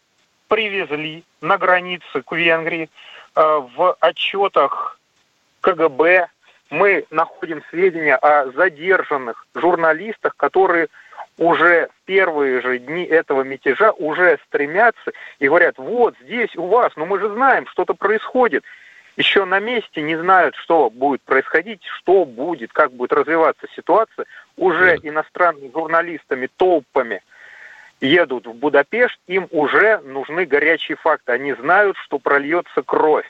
привезли 0.49 1.23
на 1.43 1.59
границе 1.59 2.23
к 2.23 2.33
Венгрии. 2.33 2.89
Э, 3.35 3.61
в 3.77 3.95
отчетах 4.01 4.99
КГБ 5.61 6.31
мы 6.71 7.05
находим 7.11 7.63
сведения 7.71 8.17
о 8.17 8.51
задержанных 8.51 9.47
журналистах, 9.55 10.35
которые 10.37 10.89
уже 11.39 11.89
в 11.89 12.07
первые 12.07 12.61
же 12.61 12.79
дни 12.79 13.05
этого 13.05 13.43
мятежа 13.43 13.93
уже 13.93 14.39
стремятся 14.47 15.13
и 15.39 15.47
говорят, 15.47 15.79
вот 15.79 16.15
здесь 16.23 16.55
у 16.57 16.67
вас, 16.67 16.93
но 16.97 17.07
мы 17.07 17.21
же 17.21 17.33
знаем, 17.33 17.67
что-то 17.69 17.95
происходит. 17.95 18.65
Еще 19.17 19.45
на 19.45 19.59
месте 19.59 20.01
не 20.01 20.17
знают, 20.17 20.55
что 20.57 20.91
будет 20.91 21.23
происходить, 21.23 21.81
что 21.85 22.25
будет, 22.25 22.73
как 22.73 22.93
будет 22.93 23.13
развиваться 23.13 23.67
ситуация. 23.75 24.27
Уже 24.57 24.97
иностранными 25.03 25.73
журналистами 25.73 26.49
толпами 26.57 27.23
едут 28.01 28.47
в 28.47 28.53
Будапешт, 28.53 29.19
им 29.27 29.49
уже 29.51 29.99
нужны 29.99 30.45
горячие 30.45 30.97
факты. 30.97 31.33
Они 31.33 31.53
знают, 31.55 31.97
что 31.97 32.21
прольется 32.21 32.83
кровь. 32.83 33.27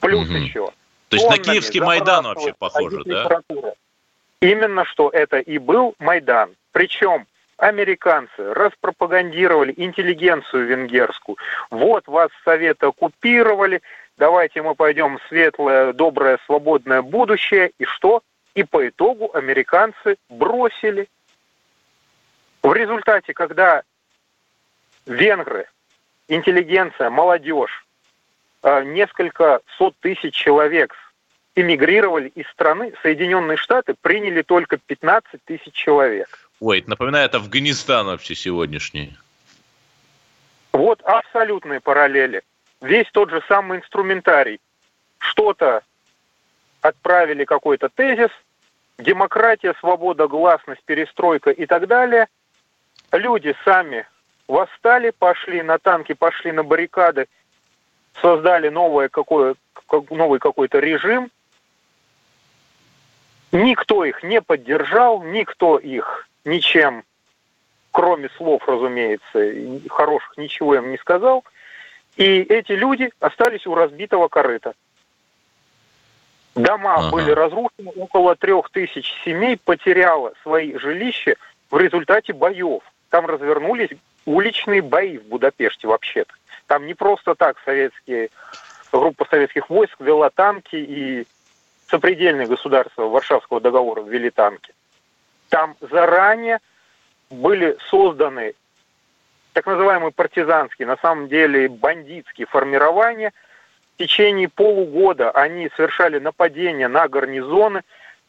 Плюс 0.00 0.28
mm-hmm. 0.28 0.38
еще. 0.38 0.70
То 1.14 1.20
есть 1.20 1.30
на 1.30 1.38
Киевский 1.38 1.80
Майдан 1.80 2.24
вообще 2.24 2.52
похоже, 2.58 3.02
да? 3.04 3.40
Именно 4.40 4.84
что 4.84 5.10
это 5.10 5.38
и 5.38 5.58
был 5.58 5.94
Майдан. 6.00 6.54
Причем 6.72 7.26
американцы 7.56 8.52
распропагандировали 8.52 9.72
интеллигенцию 9.76 10.66
венгерскую. 10.66 11.38
Вот 11.70 12.08
вас 12.08 12.30
Советы 12.44 12.86
оккупировали, 12.86 13.80
давайте 14.18 14.60
мы 14.60 14.74
пойдем 14.74 15.18
в 15.18 15.28
светлое, 15.28 15.92
доброе, 15.92 16.38
свободное 16.46 17.00
будущее. 17.00 17.70
И 17.78 17.84
что? 17.84 18.22
И 18.56 18.64
по 18.64 18.86
итогу 18.88 19.30
американцы 19.34 20.16
бросили. 20.28 21.08
В 22.62 22.72
результате, 22.74 23.34
когда 23.34 23.82
венгры, 25.06 25.68
интеллигенция, 26.26 27.08
молодежь, 27.08 27.86
э, 28.64 28.82
несколько 28.82 29.60
сот 29.78 29.94
тысяч 30.00 30.34
человек 30.34 30.92
эмигрировали 31.54 32.28
из 32.28 32.46
страны, 32.48 32.92
Соединенные 33.02 33.56
Штаты 33.56 33.94
приняли 34.00 34.42
только 34.42 34.76
15 34.76 35.44
тысяч 35.44 35.72
человек. 35.72 36.28
Ой, 36.60 36.80
это 36.80 36.90
напоминает 36.90 37.34
Афганистан 37.34 38.06
вообще 38.06 38.34
сегодняшний. 38.34 39.16
Вот 40.72 41.00
абсолютные 41.02 41.80
параллели. 41.80 42.42
Весь 42.80 43.10
тот 43.12 43.30
же 43.30 43.42
самый 43.48 43.78
инструментарий. 43.78 44.60
Что-то 45.18 45.82
отправили 46.80 47.44
какой-то 47.44 47.88
тезис, 47.88 48.30
демократия, 48.98 49.74
свобода, 49.80 50.26
гласность, 50.26 50.82
перестройка 50.84 51.50
и 51.50 51.66
так 51.66 51.86
далее. 51.86 52.26
Люди 53.12 53.54
сами 53.64 54.06
восстали, 54.48 55.10
пошли 55.10 55.62
на 55.62 55.78
танки, 55.78 56.12
пошли 56.12 56.52
на 56.52 56.64
баррикады, 56.64 57.26
создали 58.20 58.68
новое 58.68 59.08
какое, 59.08 59.54
новый 60.10 60.40
какой-то 60.40 60.80
режим– 60.80 61.30
Никто 63.54 64.04
их 64.04 64.24
не 64.24 64.42
поддержал, 64.42 65.22
никто 65.22 65.78
их 65.78 66.28
ничем, 66.44 67.04
кроме 67.92 68.28
слов, 68.30 68.66
разумеется, 68.66 69.88
хороших 69.88 70.36
ничего 70.36 70.74
им 70.74 70.90
не 70.90 70.98
сказал. 70.98 71.44
И 72.16 72.24
эти 72.24 72.72
люди 72.72 73.12
остались 73.20 73.64
у 73.68 73.76
разбитого 73.76 74.26
корыта. 74.26 74.74
Дома 76.56 76.96
ага. 76.96 77.10
были 77.12 77.30
разрушены, 77.30 77.92
около 77.96 78.34
трех 78.34 78.70
тысяч 78.70 79.14
семей 79.24 79.56
потеряло 79.56 80.32
свои 80.42 80.76
жилища 80.76 81.36
в 81.70 81.78
результате 81.78 82.32
боев. 82.32 82.82
Там 83.08 83.24
развернулись 83.24 83.90
уличные 84.26 84.82
бои 84.82 85.18
в 85.18 85.26
Будапеште 85.26 85.86
вообще-то. 85.86 86.34
Там 86.66 86.86
не 86.86 86.94
просто 86.94 87.36
так 87.36 87.56
советские, 87.64 88.30
группа 88.90 89.24
советских 89.30 89.70
войск 89.70 89.94
вела 90.00 90.30
танки 90.30 90.74
и 90.74 91.24
сопредельные 91.88 92.46
государства 92.46 93.04
Варшавского 93.04 93.60
договора 93.60 94.02
ввели 94.02 94.30
танки. 94.30 94.72
Там 95.48 95.76
заранее 95.80 96.58
были 97.30 97.76
созданы 97.90 98.54
так 99.54 99.66
называемые 99.66 100.10
партизанские, 100.10 100.86
на 100.86 100.96
самом 100.96 101.28
деле 101.28 101.68
бандитские 101.68 102.46
формирования. 102.46 103.32
В 103.94 103.98
течение 103.98 104.48
полугода 104.48 105.30
они 105.30 105.70
совершали 105.76 106.18
нападения 106.18 106.88
на 106.88 107.06
гарнизоны, 107.06 107.82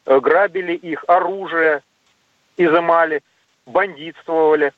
э, 0.06 0.20
грабили 0.20 0.72
их, 0.72 1.04
оружие 1.08 1.82
изымали, 2.56 3.22
бандитствовали. 3.66 4.72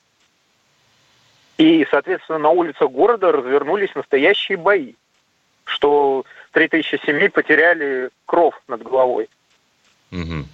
И, 1.58 1.86
соответственно, 1.90 2.38
на 2.38 2.50
улицах 2.50 2.90
города 2.90 3.30
развернулись 3.30 3.94
настоящие 3.94 4.56
бои, 4.56 4.94
что 5.64 6.24
3000 6.58 7.06
семей 7.06 7.28
потеряли 7.28 8.10
кров 8.26 8.52
над 8.66 8.82
головой. 8.82 9.28
Угу. 10.10 10.44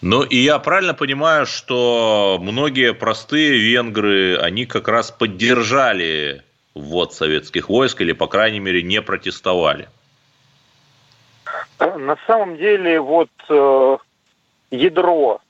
Ну, 0.00 0.22
и 0.22 0.36
я 0.36 0.58
правильно 0.58 0.94
понимаю, 0.94 1.44
что 1.44 2.38
многие 2.40 2.94
простые 2.94 3.58
венгры, 3.58 4.38
они 4.38 4.64
как 4.64 4.88
раз 4.88 5.10
поддержали 5.10 6.42
ввод 6.74 7.12
советских 7.12 7.68
войск 7.68 8.00
или, 8.00 8.12
по 8.12 8.26
крайней 8.26 8.60
мере, 8.60 8.82
не 8.82 9.02
протестовали? 9.02 9.90
На 11.78 12.16
самом 12.26 12.56
деле, 12.56 13.00
вот 13.00 13.28
э, 13.50 13.98
ядро 14.70 15.42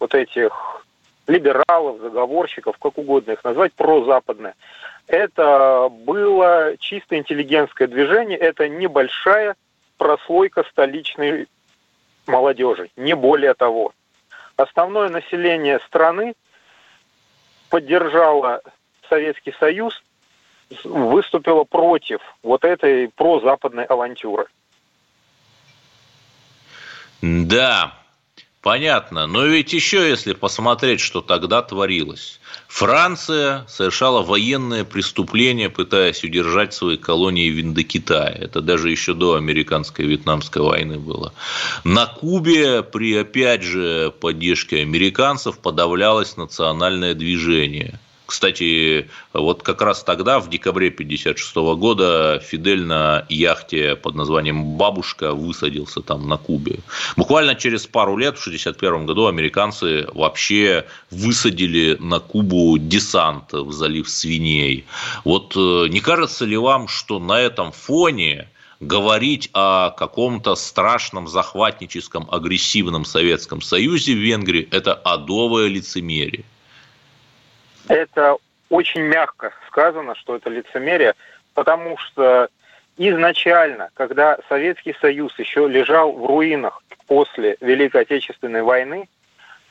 вот 0.00 0.14
этих 0.14 0.82
либералов, 1.26 2.00
заговорщиков, 2.00 2.78
как 2.78 2.96
угодно 2.96 3.32
их 3.32 3.44
назвать, 3.44 3.74
прозападное, 3.74 4.54
это 5.06 5.88
было 5.90 6.76
чисто 6.78 7.16
интеллигентское 7.16 7.88
движение, 7.88 8.38
это 8.38 8.68
небольшая 8.68 9.56
прослойка 9.98 10.64
столичной 10.70 11.48
молодежи, 12.26 12.90
не 12.96 13.14
более 13.14 13.54
того. 13.54 13.92
Основное 14.56 15.08
население 15.08 15.80
страны 15.86 16.34
поддержало 17.70 18.62
Советский 19.08 19.52
Союз, 19.58 20.02
выступило 20.84 21.64
против 21.64 22.20
вот 22.42 22.64
этой 22.64 23.08
прозападной 23.08 23.84
авантюры. 23.84 24.46
Да, 27.22 27.94
Понятно. 28.66 29.28
Но 29.28 29.44
ведь 29.44 29.72
еще, 29.72 30.08
если 30.08 30.32
посмотреть, 30.32 30.98
что 30.98 31.20
тогда 31.20 31.62
творилось. 31.62 32.40
Франция 32.66 33.64
совершала 33.68 34.24
военное 34.24 34.82
преступление, 34.82 35.70
пытаясь 35.70 36.24
удержать 36.24 36.74
свои 36.74 36.96
колонии 36.96 37.48
в 37.48 37.60
Индокитае. 37.60 38.34
Это 38.34 38.60
даже 38.62 38.90
еще 38.90 39.14
до 39.14 39.36
американской 39.36 40.04
вьетнамской 40.04 40.62
войны 40.62 40.98
было. 40.98 41.32
На 41.84 42.06
Кубе 42.06 42.82
при, 42.82 43.14
опять 43.14 43.62
же, 43.62 44.12
поддержке 44.20 44.80
американцев 44.80 45.60
подавлялось 45.60 46.36
национальное 46.36 47.14
движение– 47.14 48.00
кстати, 48.26 49.08
вот 49.32 49.62
как 49.62 49.80
раз 49.80 50.02
тогда, 50.02 50.40
в 50.40 50.50
декабре 50.50 50.88
1956 50.88 51.56
года, 51.78 52.42
Фидель 52.44 52.82
на 52.82 53.24
яхте 53.28 53.94
под 53.94 54.16
названием 54.16 54.76
«Бабушка» 54.76 55.32
высадился 55.32 56.00
там 56.00 56.28
на 56.28 56.36
Кубе. 56.36 56.80
Буквально 57.16 57.54
через 57.54 57.86
пару 57.86 58.16
лет, 58.16 58.36
в 58.36 58.46
1961 58.46 59.06
году, 59.06 59.26
американцы 59.26 60.08
вообще 60.12 60.86
высадили 61.10 61.96
на 62.00 62.18
Кубу 62.18 62.76
десант 62.78 63.52
в 63.52 63.72
залив 63.72 64.08
свиней. 64.08 64.84
Вот 65.24 65.54
э, 65.56 65.86
не 65.88 66.00
кажется 66.00 66.44
ли 66.44 66.56
вам, 66.56 66.88
что 66.88 67.20
на 67.20 67.40
этом 67.40 67.70
фоне 67.70 68.48
говорить 68.80 69.50
о 69.52 69.90
каком-то 69.90 70.54
страшном 70.56 71.28
захватническом 71.28 72.28
агрессивном 72.30 73.04
Советском 73.04 73.62
Союзе 73.62 74.14
в 74.14 74.18
Венгрии– 74.18 74.68
это 74.70 74.94
адовое 74.94 75.68
лицемерие? 75.68 76.44
Это 77.88 78.36
очень 78.68 79.02
мягко 79.02 79.52
сказано, 79.68 80.14
что 80.14 80.36
это 80.36 80.50
лицемерие, 80.50 81.14
потому 81.54 81.96
что 81.98 82.48
изначально, 82.96 83.90
когда 83.94 84.38
Советский 84.48 84.94
Союз 85.00 85.38
еще 85.38 85.68
лежал 85.68 86.12
в 86.12 86.26
руинах 86.26 86.82
после 87.06 87.56
Великой 87.60 88.02
Отечественной 88.02 88.62
войны, 88.62 89.08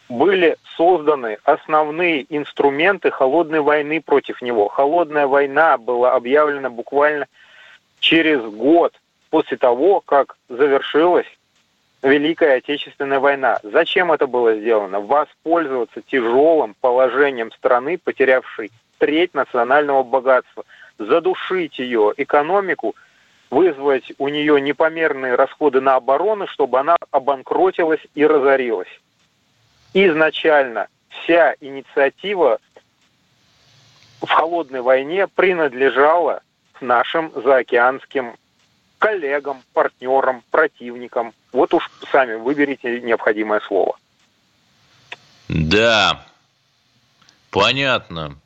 были 0.08 0.56
созданы 0.78 1.38
основные 1.44 2.26
инструменты 2.30 3.10
холодной 3.10 3.62
войны 3.62 4.02
против 4.02 4.42
него. 4.42 4.68
Холодная 4.68 5.26
война 5.26 5.78
была 5.78 6.14
объявлена 6.14 6.70
буквально 6.70 7.26
через 8.00 8.42
год 8.42 8.94
после 9.32 9.58
того, 9.58 10.02
как 10.02 10.38
завершилась 10.48 11.26
Великая 12.02 12.58
Отечественная 12.58 13.20
война. 13.20 13.60
Зачем 13.64 14.12
это 14.12 14.28
было 14.28 14.56
сделано? 14.56 15.00
Воспользоваться 15.00 16.02
тяжелым 16.02 16.76
положением 16.80 17.52
страны, 17.52 17.98
потерявшей 17.98 18.72
треть 18.98 19.34
национального 19.34 20.04
богатства, 20.04 20.66
задушить 21.00 21.80
ее 21.80 22.14
экономику, 22.18 22.96
вызвать 23.50 24.12
у 24.18 24.28
нее 24.28 24.60
непомерные 24.62 25.36
расходы 25.36 25.82
на 25.82 25.96
оборону, 25.96 26.48
чтобы 26.48 26.80
она 26.80 26.96
обанкротилась 27.12 28.02
и 28.14 28.26
разорилась. 28.26 29.02
Изначально 29.94 30.88
вся 31.10 31.56
инициатива 31.62 32.60
в 34.22 34.30
холодной 34.30 34.82
войне 34.82 35.28
принадлежала 35.28 36.42
нашим 36.82 37.32
заокеанским 37.34 38.36
коллегам, 39.06 39.62
партнерам, 39.74 40.44
противникам. 40.50 41.34
Вот 41.52 41.74
уж 41.76 41.92
сами 42.12 42.36
выберите 42.36 43.02
необходимое 43.02 43.62
слово. 43.68 43.98
Да, 45.48 46.26
понятно. 47.52 48.38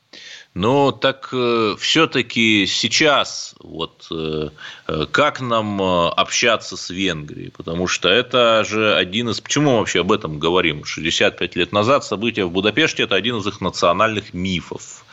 Но 0.53 0.91
так 0.91 1.29
э, 1.31 1.75
все-таки 1.79 2.65
сейчас 2.65 3.55
вот 3.61 4.07
э, 4.11 4.49
э, 4.87 5.05
как 5.09 5.39
нам 5.39 5.81
э, 5.81 6.09
общаться 6.09 6.75
с 6.75 6.89
Венгрией? 6.89 7.51
Потому 7.51 7.87
что 7.87 8.09
это 8.09 8.65
же 8.65 8.95
один 8.95 9.29
из... 9.29 9.39
Почему 9.39 9.71
мы 9.71 9.77
вообще 9.77 10.01
об 10.01 10.11
этом 10.11 10.39
говорим? 10.39 10.83
65 10.83 11.55
лет 11.55 11.71
назад 11.71 12.03
события 12.03 12.43
в 12.43 12.51
Будапеште– 12.51 13.03
это 13.03 13.15
один 13.15 13.37
из 13.37 13.47
их 13.47 13.61
национальных 13.61 14.33
мифов. 14.33 15.05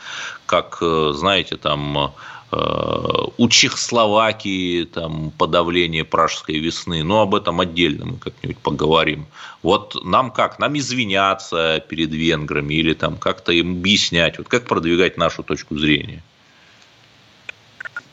Как, 0.46 0.78
э, 0.80 1.12
знаете, 1.14 1.56
там 1.56 2.14
у 2.52 3.48
Чехословакии 3.48 4.84
там, 4.84 5.32
подавление 5.36 6.04
пражской 6.04 6.58
весны, 6.58 7.02
но 7.02 7.22
об 7.22 7.34
этом 7.34 7.60
отдельно 7.60 8.06
мы 8.06 8.18
как-нибудь 8.18 8.58
поговорим. 8.58 9.26
Вот 9.62 9.96
нам 10.04 10.30
как? 10.30 10.58
Нам 10.58 10.78
извиняться 10.78 11.84
перед 11.88 12.10
венграми 12.10 12.74
или 12.74 12.94
там 12.94 13.16
как-то 13.16 13.52
им 13.52 13.72
объяснять? 13.72 14.38
Вот 14.38 14.48
как 14.48 14.64
продвигать 14.64 15.16
нашу 15.16 15.42
точку 15.42 15.76
зрения? 15.76 16.22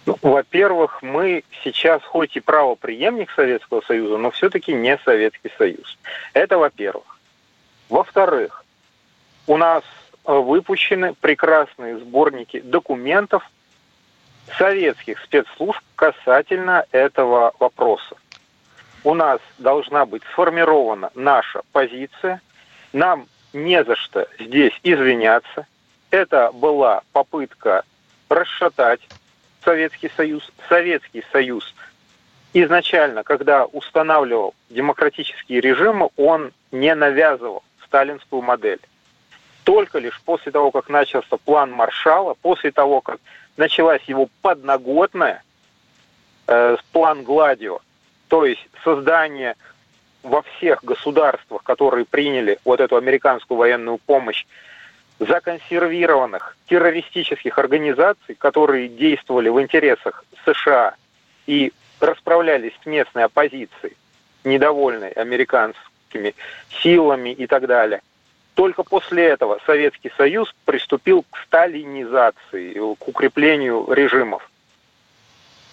Ну, 0.06 0.18
во-первых, 0.22 1.02
мы 1.02 1.44
сейчас 1.64 2.02
хоть 2.04 2.36
и 2.36 2.42
правоприемник 2.42 3.32
Советского 3.32 3.82
Союза, 3.82 4.18
но 4.18 4.32
все-таки 4.32 4.74
не 4.74 4.98
Советский 5.06 5.50
Союз. 5.58 5.98
Это 6.34 6.58
во-первых. 6.58 7.20
Во-вторых, 7.90 8.66
у 9.48 9.58
нас 9.58 9.84
э, 10.26 10.34
выпущены 10.34 11.14
прекрасные 11.14 12.00
сборники 12.00 12.60
документов 12.60 13.50
советских 14.58 15.20
спецслужб 15.22 15.82
касательно 15.96 16.86
этого 16.92 17.54
вопроса. 17.60 18.16
У 19.04 19.14
нас 19.14 19.40
должна 19.58 20.06
быть 20.06 20.24
сформирована 20.32 21.12
наша 21.16 21.62
позиция. 21.72 22.42
Нам 22.94 23.28
не 23.52 23.84
за 23.84 23.96
что 23.96 24.28
здесь 24.40 24.74
извиняться. 24.84 25.68
Это 26.10 26.52
была 26.54 27.02
попытка 27.12 27.84
расшатать 28.30 29.02
Советский 29.64 30.10
Союз. 30.16 30.50
Советский 30.70 31.24
Союз 31.32 31.74
изначально, 32.54 33.24
когда 33.24 33.66
устанавливал 33.66 34.54
демократические 34.70 35.60
режимы, 35.60 36.10
он 36.16 36.52
не 36.72 36.94
навязывал 36.96 37.64
сталинскую 37.86 38.42
модель. 38.42 38.80
Только 39.64 40.00
лишь 40.00 40.20
после 40.22 40.52
того, 40.52 40.72
как 40.72 40.90
начался 40.90 41.38
план 41.38 41.72
Маршала, 41.72 42.36
после 42.36 42.72
того, 42.72 43.02
как 43.02 43.20
началась 43.58 44.02
его 44.04 44.30
подноготная, 44.42 45.44
э, 46.48 46.78
план 46.92 47.24
Гладио, 47.24 47.80
то 48.28 48.46
есть 48.46 48.66
создание 48.84 49.56
во 50.24 50.42
всех 50.42 50.84
государствах, 50.84 51.64
которые 51.64 52.06
приняли 52.06 52.60
вот 52.66 52.80
эту 52.80 52.96
американскую 52.96 53.58
военную 53.58 53.98
помощь, 53.98 54.46
законсервированных 55.20 56.58
террористических 56.68 57.58
организаций, 57.58 58.36
которые 58.36 58.88
действовали 58.90 59.50
в 59.50 59.62
интересах 59.62 60.26
США 60.46 60.96
и 61.46 61.72
расправлялись 62.00 62.74
с 62.82 62.86
местной 62.86 63.26
оппозицией, 63.26 63.96
недовольной 64.44 65.12
американскими 65.12 66.36
силами 66.82 67.30
и 67.30 67.48
так 67.48 67.68
далее– 67.68 68.02
только 68.56 68.84
после 68.84 69.26
этого 69.26 69.60
Советский 69.66 70.12
Союз 70.18 70.54
приступил 70.66 71.26
к 71.30 71.38
сталинизации, 71.46 72.74
к 72.74 73.08
укреплению 73.08 73.92
режимов. 73.92 74.50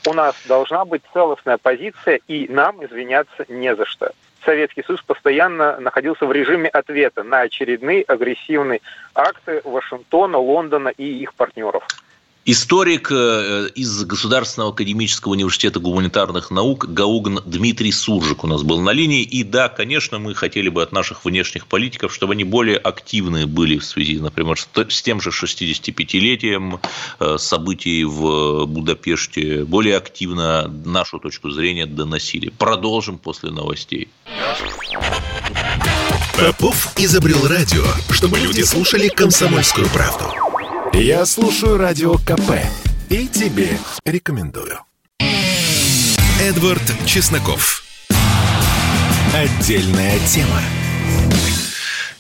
У 0.07 0.13
нас 0.15 0.35
должна 0.47 0.85
быть 0.85 1.03
целостная 1.13 1.59
позиция, 1.59 2.21
и 2.27 2.47
нам 2.49 2.85
извиняться 2.85 3.45
не 3.49 3.75
за 3.77 3.85
что. 3.85 4.13
Советский 4.45 4.83
Союз 4.83 5.03
постоянно 5.03 5.79
находился 5.79 6.25
в 6.25 6.33
режиме 6.33 6.71
ответа 6.71 7.23
на 7.23 7.41
очередные 7.41 8.03
агрессивные 8.03 8.81
акты 9.15 9.61
Вашингтона, 9.65 10.39
Лондона 10.39 10.89
и 10.89 11.05
их 11.05 11.35
партнеров. 11.35 11.87
Историк 12.47 13.13
э, 13.13 13.69
из 13.75 14.03
Государственного 14.05 14.73
академического 14.73 15.33
университета 15.33 15.79
гуманитарных 15.79 16.51
наук 16.51 16.87
Гаугн 16.87 17.41
Дмитрий 17.45 17.93
Суржик 17.93 18.45
у 18.45 18.47
нас 18.47 18.63
был 18.63 18.81
на 18.81 18.93
линии. 18.93 19.23
И 19.23 19.45
да, 19.45 19.69
конечно, 19.69 20.19
мы 20.19 20.35
хотели 20.35 20.71
бы 20.71 20.83
от 20.83 20.91
наших 20.91 21.27
внешних 21.27 21.67
политиков, 21.67 22.15
чтобы 22.15 22.33
они 22.33 22.45
более 22.45 22.79
активные 22.79 23.47
были 23.47 23.77
в 23.77 23.85
связи, 23.85 24.19
например, 24.19 24.57
с 24.59 25.03
тем 25.03 25.21
же 25.21 25.31
65-летием 25.31 26.81
э, 27.21 27.37
событий 27.39 28.05
в 28.05 28.65
Будапеште, 28.65 29.65
более 29.65 29.99
активно 29.99 30.67
нашу 30.67 31.19
точку 31.19 31.51
зрения 31.51 31.85
доносили. 31.85 32.49
Продолжим 32.57 33.19
после 33.19 33.51
новостей. 33.51 34.09
Попов 36.39 36.95
изобрел 36.97 37.47
радио, 37.47 37.85
чтобы 38.11 38.39
люди 38.39 38.63
слушали 38.63 39.09
комсомольскую 39.09 39.89
правду. 39.91 40.50
Я 40.93 41.25
слушаю 41.25 41.79
радио 41.79 42.15
КП 42.15 42.59
и 43.09 43.29
тебе 43.29 43.69
рекомендую. 44.05 44.81
Эдвард 46.41 46.83
Чесноков. 47.07 47.85
Отдельная 49.33 50.19
тема. 50.27 50.61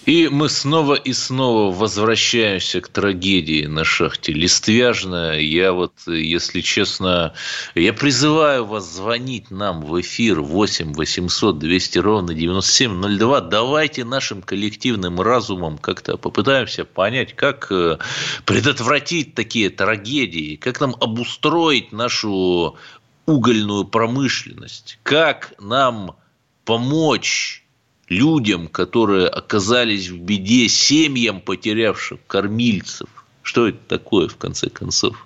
И 0.07 0.29
мы 0.29 0.49
снова 0.49 0.95
и 0.95 1.13
снова 1.13 1.75
возвращаемся 1.75 2.81
к 2.81 2.89
трагедии 2.89 3.67
на 3.67 3.85
шахте 3.85 4.33
Листвяжная. 4.33 5.39
Я 5.39 5.73
вот, 5.73 5.93
если 6.07 6.63
честно, 6.63 7.35
я 7.75 7.93
призываю 7.93 8.65
вас 8.65 8.91
звонить 8.91 9.51
нам 9.51 9.83
в 9.83 10.01
эфир 10.01 10.41
8 10.41 10.95
800 10.95 11.59
200 11.59 11.99
ровно 11.99 12.35
9702. 12.35 13.41
Давайте 13.43 14.05
нашим 14.05 14.41
коллективным 14.41 15.21
разумом 15.21 15.77
как-то 15.77 16.17
попытаемся 16.17 16.87
понять, 16.87 17.37
как 17.37 17.71
э, 17.71 17.99
предотвратить 18.47 19.35
такие 19.35 19.69
трагедии, 19.69 20.57
как 20.57 20.81
нам 20.81 20.97
обустроить 20.99 21.93
нашу 21.93 22.79
угольную 23.27 23.85
промышленность, 23.85 24.99
как 25.03 25.53
нам 25.61 26.17
помочь 26.65 27.65
людям, 28.11 28.69
которые 28.69 29.29
оказались 29.29 30.09
в 30.09 30.19
беде, 30.19 30.69
семьям, 30.69 31.41
потерявшим 31.41 32.19
кормильцев. 32.27 33.09
Что 33.43 33.69
это 33.69 33.79
такое, 33.89 34.29
в 34.29 34.37
конце 34.37 34.69
концов? 34.69 35.17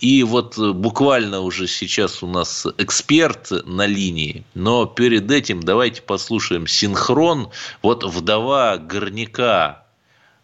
И 0.00 0.22
вот 0.22 0.58
буквально 0.58 1.40
уже 1.40 1.66
сейчас 1.66 2.22
у 2.22 2.26
нас 2.26 2.66
эксперт 2.76 3.50
на 3.64 3.86
линии, 3.86 4.44
но 4.54 4.84
перед 4.84 5.30
этим 5.30 5.62
давайте 5.62 6.02
послушаем 6.02 6.66
синхрон. 6.66 7.48
Вот 7.80 8.04
вдова 8.04 8.76
горняка 8.76 9.84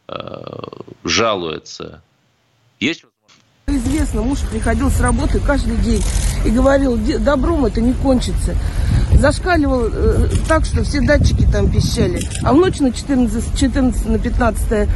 э, 0.08 0.14
жалуется. 1.04 2.02
Есть 2.80 3.04
Известно, 3.66 4.22
муж 4.22 4.40
приходил 4.50 4.90
с 4.90 5.00
работы 5.00 5.38
каждый 5.38 5.76
день 5.76 6.02
и 6.44 6.50
говорил, 6.50 6.96
добром 7.20 7.64
это 7.64 7.80
не 7.80 7.92
кончится. 7.92 8.56
Зашкаливал 9.22 9.85
э, 9.85 10.28
так, 10.48 10.64
что 10.64 10.82
все 10.82 11.00
датчики 11.00 11.46
там 11.46 11.70
пищали. 11.70 12.20
А 12.42 12.52
в 12.52 12.56
ночь 12.56 12.80
на 12.80 12.90
14, 12.90 13.56
14 13.56 14.06
на 14.06 14.18
15 14.18 14.88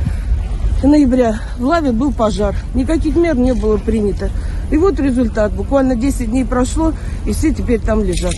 ноября 0.82 1.38
в 1.58 1.62
Лаве 1.62 1.92
был 1.92 2.10
пожар. 2.12 2.56
Никаких 2.74 3.14
мер 3.14 3.36
не 3.36 3.54
было 3.54 3.76
принято. 3.76 4.30
И 4.72 4.78
вот 4.78 4.98
результат. 4.98 5.52
Буквально 5.52 5.94
10 5.94 6.28
дней 6.28 6.44
прошло, 6.44 6.92
и 7.24 7.32
все 7.32 7.54
теперь 7.54 7.78
там 7.78 8.02
лежат. 8.02 8.34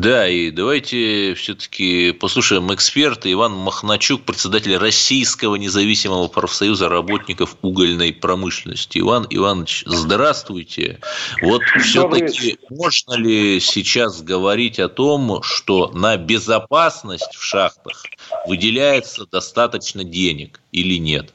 Да, 0.00 0.28
и 0.28 0.52
давайте 0.52 1.34
все-таки 1.34 2.12
послушаем 2.12 2.72
эксперта 2.72 3.32
Иван 3.32 3.52
Махначук, 3.54 4.22
председатель 4.22 4.76
Российского 4.76 5.56
независимого 5.56 6.28
профсоюза 6.28 6.88
работников 6.88 7.56
угольной 7.62 8.12
промышленности. 8.12 9.00
Иван 9.00 9.26
Иванович, 9.28 9.82
здравствуйте. 9.86 11.00
Вот 11.42 11.62
все-таки 11.80 12.58
можно 12.70 13.14
ли 13.14 13.58
сейчас 13.58 14.22
говорить 14.22 14.78
о 14.78 14.88
том, 14.88 15.42
что 15.42 15.90
на 15.90 16.16
безопасность 16.16 17.34
в 17.34 17.42
шахтах 17.42 18.04
выделяется 18.46 19.26
достаточно 19.26 20.04
денег 20.04 20.60
или 20.70 20.96
нет? 21.00 21.34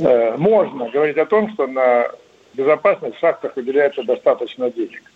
Э, 0.00 0.36
можно 0.36 0.90
говорить 0.90 1.16
о 1.16 1.24
том, 1.24 1.50
что 1.54 1.66
на 1.66 2.10
безопасность 2.52 3.16
в 3.16 3.20
шахтах 3.20 3.56
выделяется 3.56 4.02
достаточно 4.02 4.70
денег. 4.70 5.11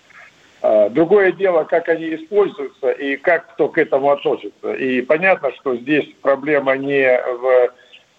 А, 0.62 0.88
другое 0.88 1.32
дело, 1.32 1.64
как 1.64 1.88
они 1.88 2.14
используются 2.14 2.90
и 2.90 3.16
как 3.16 3.52
кто 3.52 3.68
к 3.68 3.78
этому 3.78 4.10
относится. 4.10 4.72
И 4.72 5.02
понятно, 5.02 5.52
что 5.52 5.76
здесь 5.76 6.06
проблема 6.22 6.76
не 6.76 7.20
в 7.40 7.72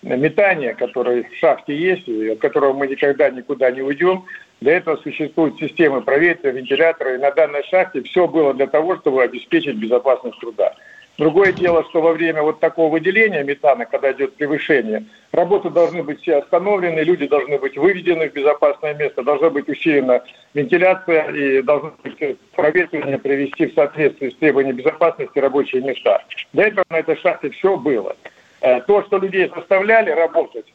метании, 0.03 0.73
которое 0.73 1.23
в 1.23 1.35
шахте 1.35 1.75
есть, 1.75 2.07
и 2.07 2.29
от 2.29 2.39
которого 2.39 2.73
мы 2.73 2.87
никогда 2.87 3.29
никуда 3.29 3.71
не 3.71 3.81
уйдем. 3.81 4.25
Для 4.61 4.77
этого 4.77 4.97
существуют 4.97 5.57
системы 5.59 6.01
проветрия, 6.01 6.51
вентиляторы. 6.51 7.15
И 7.15 7.19
на 7.19 7.31
данной 7.31 7.63
шахте 7.63 8.01
все 8.03 8.27
было 8.27 8.53
для 8.53 8.67
того, 8.67 8.97
чтобы 8.97 9.23
обеспечить 9.23 9.75
безопасность 9.75 10.39
труда. 10.39 10.73
Другое 11.17 11.51
дело, 11.51 11.83
что 11.89 12.01
во 12.01 12.13
время 12.13 12.43
вот 12.43 12.59
такого 12.59 12.91
выделения 12.91 13.43
метана, 13.43 13.85
когда 13.85 14.11
идет 14.11 14.35
превышение, 14.35 15.03
работы 15.31 15.71
должны 15.71 16.03
быть 16.03 16.21
все 16.21 16.37
остановлены, 16.37 16.99
люди 16.99 17.25
должны 17.25 17.57
быть 17.57 17.75
выведены 17.75 18.29
в 18.29 18.33
безопасное 18.33 18.93
место, 18.93 19.23
должна 19.23 19.49
быть 19.49 19.67
усилена 19.67 20.21
вентиляция 20.53 21.31
и 21.31 21.61
должно 21.63 21.93
быть 22.03 22.37
проветривание 22.53 23.17
привести 23.17 23.65
в 23.65 23.73
соответствие 23.73 24.29
с 24.29 24.35
требованиями 24.35 24.77
безопасности 24.77 25.39
рабочие 25.39 25.81
места. 25.81 26.23
Для 26.53 26.67
этого 26.67 26.85
на 26.91 26.99
этой 26.99 27.17
шахте 27.17 27.49
все 27.49 27.77
было. 27.77 28.15
Э, 28.61 28.81
то, 28.81 29.01
что 29.03 29.17
людей 29.17 29.51
заставляли 29.55 30.11
работать, 30.11 30.71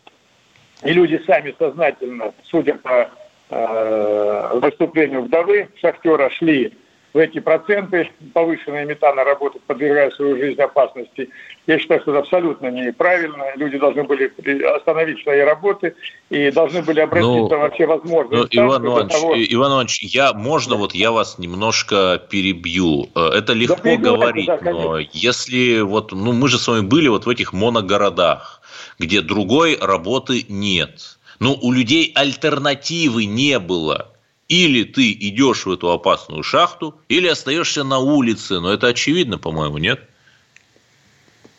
и 0.82 0.92
люди 0.92 1.22
сами 1.24 1.54
сознательно, 1.56 2.34
судя 2.42 2.74
по 2.74 3.08
э, 3.48 4.48
выступлению 4.54 5.22
вдовы 5.22 5.68
шахтера, 5.80 6.30
шли 6.30 6.72
в 7.12 7.18
эти 7.18 7.40
проценты 7.40 8.10
повышенные 8.32 8.86
метана 8.86 9.24
работают, 9.24 9.64
подвергая 9.64 10.10
свою 10.12 10.36
жизнь 10.36 10.60
опасности. 10.60 11.28
Я 11.66 11.78
считаю, 11.78 12.00
что 12.00 12.12
это 12.12 12.20
абсолютно 12.20 12.68
неправильно. 12.68 13.54
Люди 13.56 13.78
должны 13.78 14.04
были 14.04 14.32
остановить 14.76 15.22
свои 15.22 15.40
работы 15.40 15.94
и 16.30 16.50
должны 16.50 16.82
были 16.82 17.00
обратиться 17.00 17.30
ну, 17.30 17.48
вообще 17.48 17.86
возможно. 17.86 18.38
Ну, 18.38 18.46
Иван 18.50 18.86
Иванович, 18.86 19.12
того... 19.12 19.34
Иван 19.36 19.72
Иванович, 19.72 20.02
я, 20.02 20.32
можно 20.32 20.76
вот 20.76 20.94
я 20.94 21.12
вас 21.12 21.38
немножко 21.38 22.20
перебью? 22.30 23.10
Э, 23.14 23.30
это 23.34 23.52
легко 23.52 23.76
да, 23.82 23.96
говорить, 23.96 24.46
да, 24.46 24.58
но 24.62 24.98
если 24.98 25.80
вот, 25.80 26.12
ну 26.12 26.32
мы 26.32 26.48
же 26.48 26.58
с 26.58 26.66
вами 26.66 26.86
были 26.86 27.08
вот 27.08 27.26
в 27.26 27.28
этих 27.28 27.52
моногородах, 27.52 28.62
где 28.98 29.20
другой 29.20 29.76
работы 29.78 30.46
нет. 30.48 31.18
Ну, 31.38 31.58
у 31.60 31.72
людей 31.72 32.12
альтернативы 32.14 33.26
не 33.26 33.58
было. 33.58 34.11
Или 34.52 34.84
ты 34.84 35.12
идешь 35.12 35.64
в 35.64 35.72
эту 35.72 35.90
опасную 35.92 36.42
шахту, 36.42 36.94
или 37.08 37.26
остаешься 37.26 37.84
на 37.84 38.00
улице. 38.00 38.60
Но 38.60 38.70
это 38.70 38.88
очевидно, 38.88 39.38
по-моему, 39.38 39.78
нет? 39.78 40.00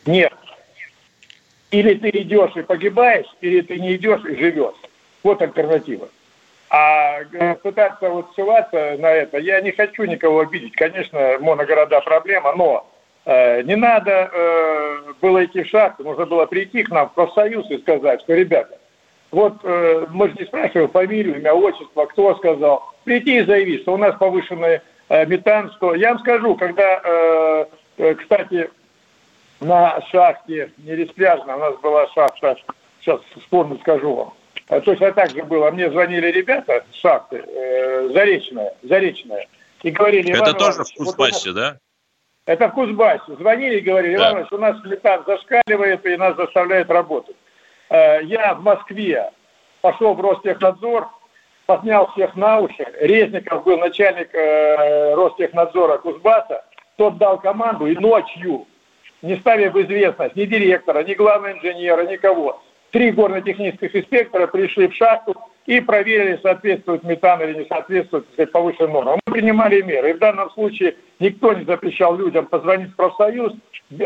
Нет. 0.06 0.32
Или 1.72 1.94
ты 1.94 2.10
идешь 2.10 2.54
и 2.54 2.62
погибаешь, 2.62 3.26
или 3.40 3.62
ты 3.62 3.80
не 3.80 3.96
идешь 3.96 4.24
и 4.24 4.36
живешь. 4.36 4.76
Вот 5.24 5.42
альтернатива. 5.42 6.08
А 6.70 7.22
э, 7.32 7.56
пытаться 7.56 8.08
вот 8.08 8.30
ссылаться 8.36 8.96
на 9.00 9.10
это, 9.10 9.38
я 9.38 9.60
не 9.60 9.72
хочу 9.72 10.04
никого 10.04 10.38
обидеть. 10.42 10.76
Конечно, 10.76 11.38
моногорода 11.40 12.00
проблема, 12.00 12.54
но 12.54 12.88
э, 13.24 13.62
не 13.62 13.74
надо 13.74 14.30
э, 14.32 15.14
было 15.20 15.44
идти 15.44 15.64
в 15.64 15.68
шахту, 15.68 16.04
нужно 16.04 16.26
было 16.26 16.46
прийти 16.46 16.84
к 16.84 16.90
нам 16.90 17.08
в 17.08 17.14
профсоюз 17.14 17.68
и 17.72 17.78
сказать, 17.78 18.20
что, 18.20 18.34
ребята, 18.34 18.78
вот 19.34 19.54
э, 19.64 20.06
мы 20.10 20.28
же 20.28 20.36
не 20.38 20.46
спрашиваем 20.46 20.88
фамилию, 20.90 21.38
имя, 21.38 21.52
отчество, 21.52 22.06
кто 22.06 22.36
сказал. 22.36 22.82
Прийти 23.04 23.38
и 23.38 23.44
заявить, 23.44 23.82
что 23.82 23.94
у 23.94 23.96
нас 23.96 24.16
повышенный 24.16 24.80
э, 25.08 25.26
метан, 25.26 25.72
что... 25.72 25.94
Я 25.94 26.10
вам 26.10 26.20
скажу, 26.20 26.54
когда, 26.54 27.00
э, 27.04 27.66
э, 27.98 28.14
кстати, 28.14 28.70
на 29.60 30.00
шахте 30.10 30.70
Нереспляжна, 30.78 31.56
у 31.56 31.58
нас 31.58 31.76
была 31.80 32.06
шахта, 32.14 32.56
сейчас 33.00 33.20
вспомню, 33.40 33.78
скажу 33.80 34.14
вам, 34.14 34.34
э, 34.68 34.80
точно 34.80 35.12
так 35.12 35.30
же 35.30 35.42
было. 35.42 35.70
Мне 35.70 35.90
звонили 35.90 36.28
ребята 36.28 36.84
с 36.92 36.96
шахты, 36.96 37.44
э, 37.44 38.10
Заречная, 38.14 38.72
Заречная, 38.82 39.48
и 39.82 39.90
говорили... 39.90 40.30
Это 40.30 40.50
Иван 40.50 40.54
тоже 40.54 40.72
Иванович, 40.72 40.94
в 40.94 40.96
Кузбассе, 40.96 41.50
вот 41.50 41.56
да? 41.56 41.78
Это 42.46 42.68
в 42.68 42.72
Кузбассе. 42.72 43.34
Звонили 43.38 43.78
и 43.78 43.80
говорили, 43.80 44.16
да. 44.16 44.22
Иван 44.22 44.32
Иванович, 44.32 44.52
у 44.52 44.58
нас 44.58 44.84
метан 44.84 45.24
зашкаливает 45.26 46.06
и 46.06 46.16
нас 46.16 46.36
заставляет 46.36 46.88
работать. 46.90 47.36
Э, 47.90 48.22
я 48.22 48.54
в 48.54 48.62
Москве 48.62 49.30
пошел 49.80 50.14
в 50.14 50.20
Ростехнадзор, 50.20 51.08
поднял 51.66 52.10
всех 52.12 52.36
на 52.36 52.60
уши. 52.60 52.86
Резников 53.00 53.64
был 53.64 53.78
начальник 53.78 54.34
э, 54.34 55.14
Ростехнадзора 55.14 55.98
Кузбасса. 55.98 56.64
Тот 56.96 57.18
дал 57.18 57.38
команду 57.38 57.86
и 57.86 57.96
ночью, 57.96 58.66
не 59.22 59.36
ставя 59.36 59.70
в 59.70 59.82
известность 59.82 60.36
ни 60.36 60.44
директора, 60.44 61.02
ни 61.02 61.14
главного 61.14 61.52
инженера, 61.52 62.06
никого, 62.06 62.62
три 62.90 63.10
горно-технических 63.10 63.96
инспектора 63.96 64.46
пришли 64.46 64.86
в 64.86 64.94
шахту, 64.94 65.34
и 65.66 65.80
проверили, 65.80 66.38
соответствует 66.42 67.04
метан 67.04 67.42
или 67.42 67.58
не 67.60 67.64
соответствует 67.66 68.26
сказать, 68.32 68.52
повышенным 68.52 68.92
нормам. 68.92 69.20
Мы 69.26 69.32
принимали 69.32 69.82
меры. 69.82 70.10
И 70.10 70.12
в 70.14 70.18
данном 70.18 70.50
случае 70.50 70.96
никто 71.18 71.52
не 71.52 71.64
запрещал 71.64 72.16
людям 72.16 72.46
позвонить 72.46 72.92
в 72.92 72.96
профсоюз 72.96 73.54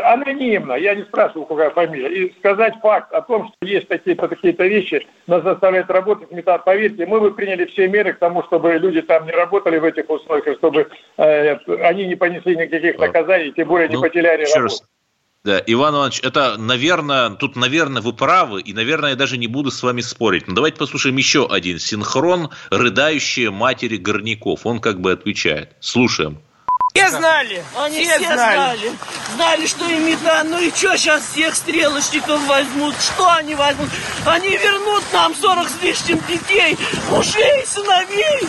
анонимно, 0.03 0.73
я 0.73 0.93
не 0.95 1.03
спрашивал, 1.03 1.45
какая 1.45 1.69
фамилия, 1.71 2.09
и 2.09 2.33
сказать 2.39 2.75
факт 2.81 3.11
о 3.13 3.21
том, 3.21 3.47
что 3.47 3.55
есть 3.67 3.87
такие-то 3.87 4.27
такие-то 4.27 4.65
вещи, 4.65 5.07
нас 5.27 5.43
заставляют 5.43 5.89
работать 5.89 6.31
метан. 6.31 6.61
Поверьте, 6.65 7.05
мы 7.05 7.19
бы 7.19 7.31
приняли 7.31 7.65
все 7.65 7.87
меры 7.87 8.13
к 8.13 8.19
тому, 8.19 8.43
чтобы 8.43 8.73
люди 8.73 9.01
там 9.01 9.25
не 9.25 9.31
работали 9.31 9.77
в 9.79 9.83
этих 9.83 10.09
условиях, 10.09 10.57
чтобы 10.57 10.89
э, 11.17 11.55
они 11.83 12.07
не 12.07 12.15
понесли 12.15 12.55
никаких 12.55 12.97
наказаний, 12.99 13.51
тем 13.51 13.67
более 13.67 13.87
не 13.87 13.95
ну, 13.95 14.01
потеряли 14.01 14.43
работу. 14.43 14.61
Раз. 14.61 14.83
Да, 15.45 15.63
Иван 15.67 15.95
Иванович, 15.95 16.19
это, 16.21 16.57
наверное, 16.57 17.29
тут, 17.29 17.55
наверное, 17.55 18.01
вы 18.01 18.11
правы, 18.11 18.59
и, 18.61 18.73
наверное, 18.73 19.11
я 19.11 19.15
даже 19.15 19.37
не 19.37 19.47
буду 19.47 19.71
с 19.71 19.81
вами 19.81 20.01
спорить. 20.01 20.47
Но 20.49 20.55
давайте 20.55 20.77
послушаем 20.77 21.15
еще 21.15 21.47
один 21.47 21.79
синхрон 21.79 22.49
«Рыдающие 22.69 23.49
матери 23.49 23.95
горняков». 23.95 24.65
Он 24.65 24.81
как 24.81 24.99
бы 24.99 25.13
отвечает. 25.13 25.77
Слушаем. 25.79 26.41
Все 26.93 27.09
знали, 27.11 27.63
Они 27.77 28.03
все, 28.03 28.17
все 28.17 28.33
знали. 28.33 28.55
знали. 28.55 28.91
Знали, 29.35 29.67
что 29.67 29.87
им 29.87 30.07
метан. 30.07 30.49
Ну 30.49 30.59
и 30.59 30.71
что 30.71 30.97
сейчас 30.97 31.23
всех 31.23 31.55
стрелочников 31.55 32.45
возьмут? 32.45 32.95
Что 32.99 33.31
они 33.35 33.55
возьмут? 33.55 33.89
Они 34.25 34.49
вернут 34.57 35.03
нам 35.13 35.33
40 35.33 35.69
с 35.69 35.81
лишним 35.81 36.19
детей, 36.27 36.77
мужей, 37.09 37.65
сыновей. 37.65 38.41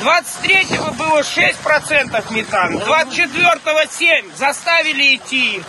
23-го 0.00 0.92
было 0.92 1.20
6% 1.20 2.32
метана, 2.32 2.76
24-го 2.78 3.90
7. 3.90 4.36
Заставили 4.36 5.16
идти 5.16 5.62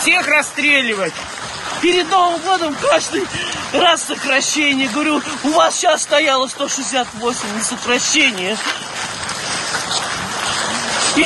Всех 0.00 0.26
расстреливать. 0.28 1.14
Перед 1.80 2.08
Новым 2.10 2.40
годом 2.40 2.74
каждый 2.74 3.26
раз 3.72 4.02
сокращение. 4.02 4.88
Говорю, 4.88 5.22
у 5.44 5.48
вас 5.50 5.76
сейчас 5.76 6.02
стояло 6.02 6.46
168 6.46 7.40
на 7.54 7.62
сокращение. 7.62 8.56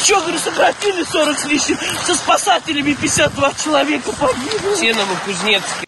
Что, 0.02 0.20
говорю, 0.20 0.38
сократили 0.38 1.02
40 1.02 1.38
с 1.38 1.44
лишним, 1.46 1.78
со 2.06 2.14
спасателями 2.14 2.92
52 2.92 3.52
человека 3.64 4.12
погибли. 4.12 4.74
Все 4.74 4.94
Новокузнецкие. 4.94 5.84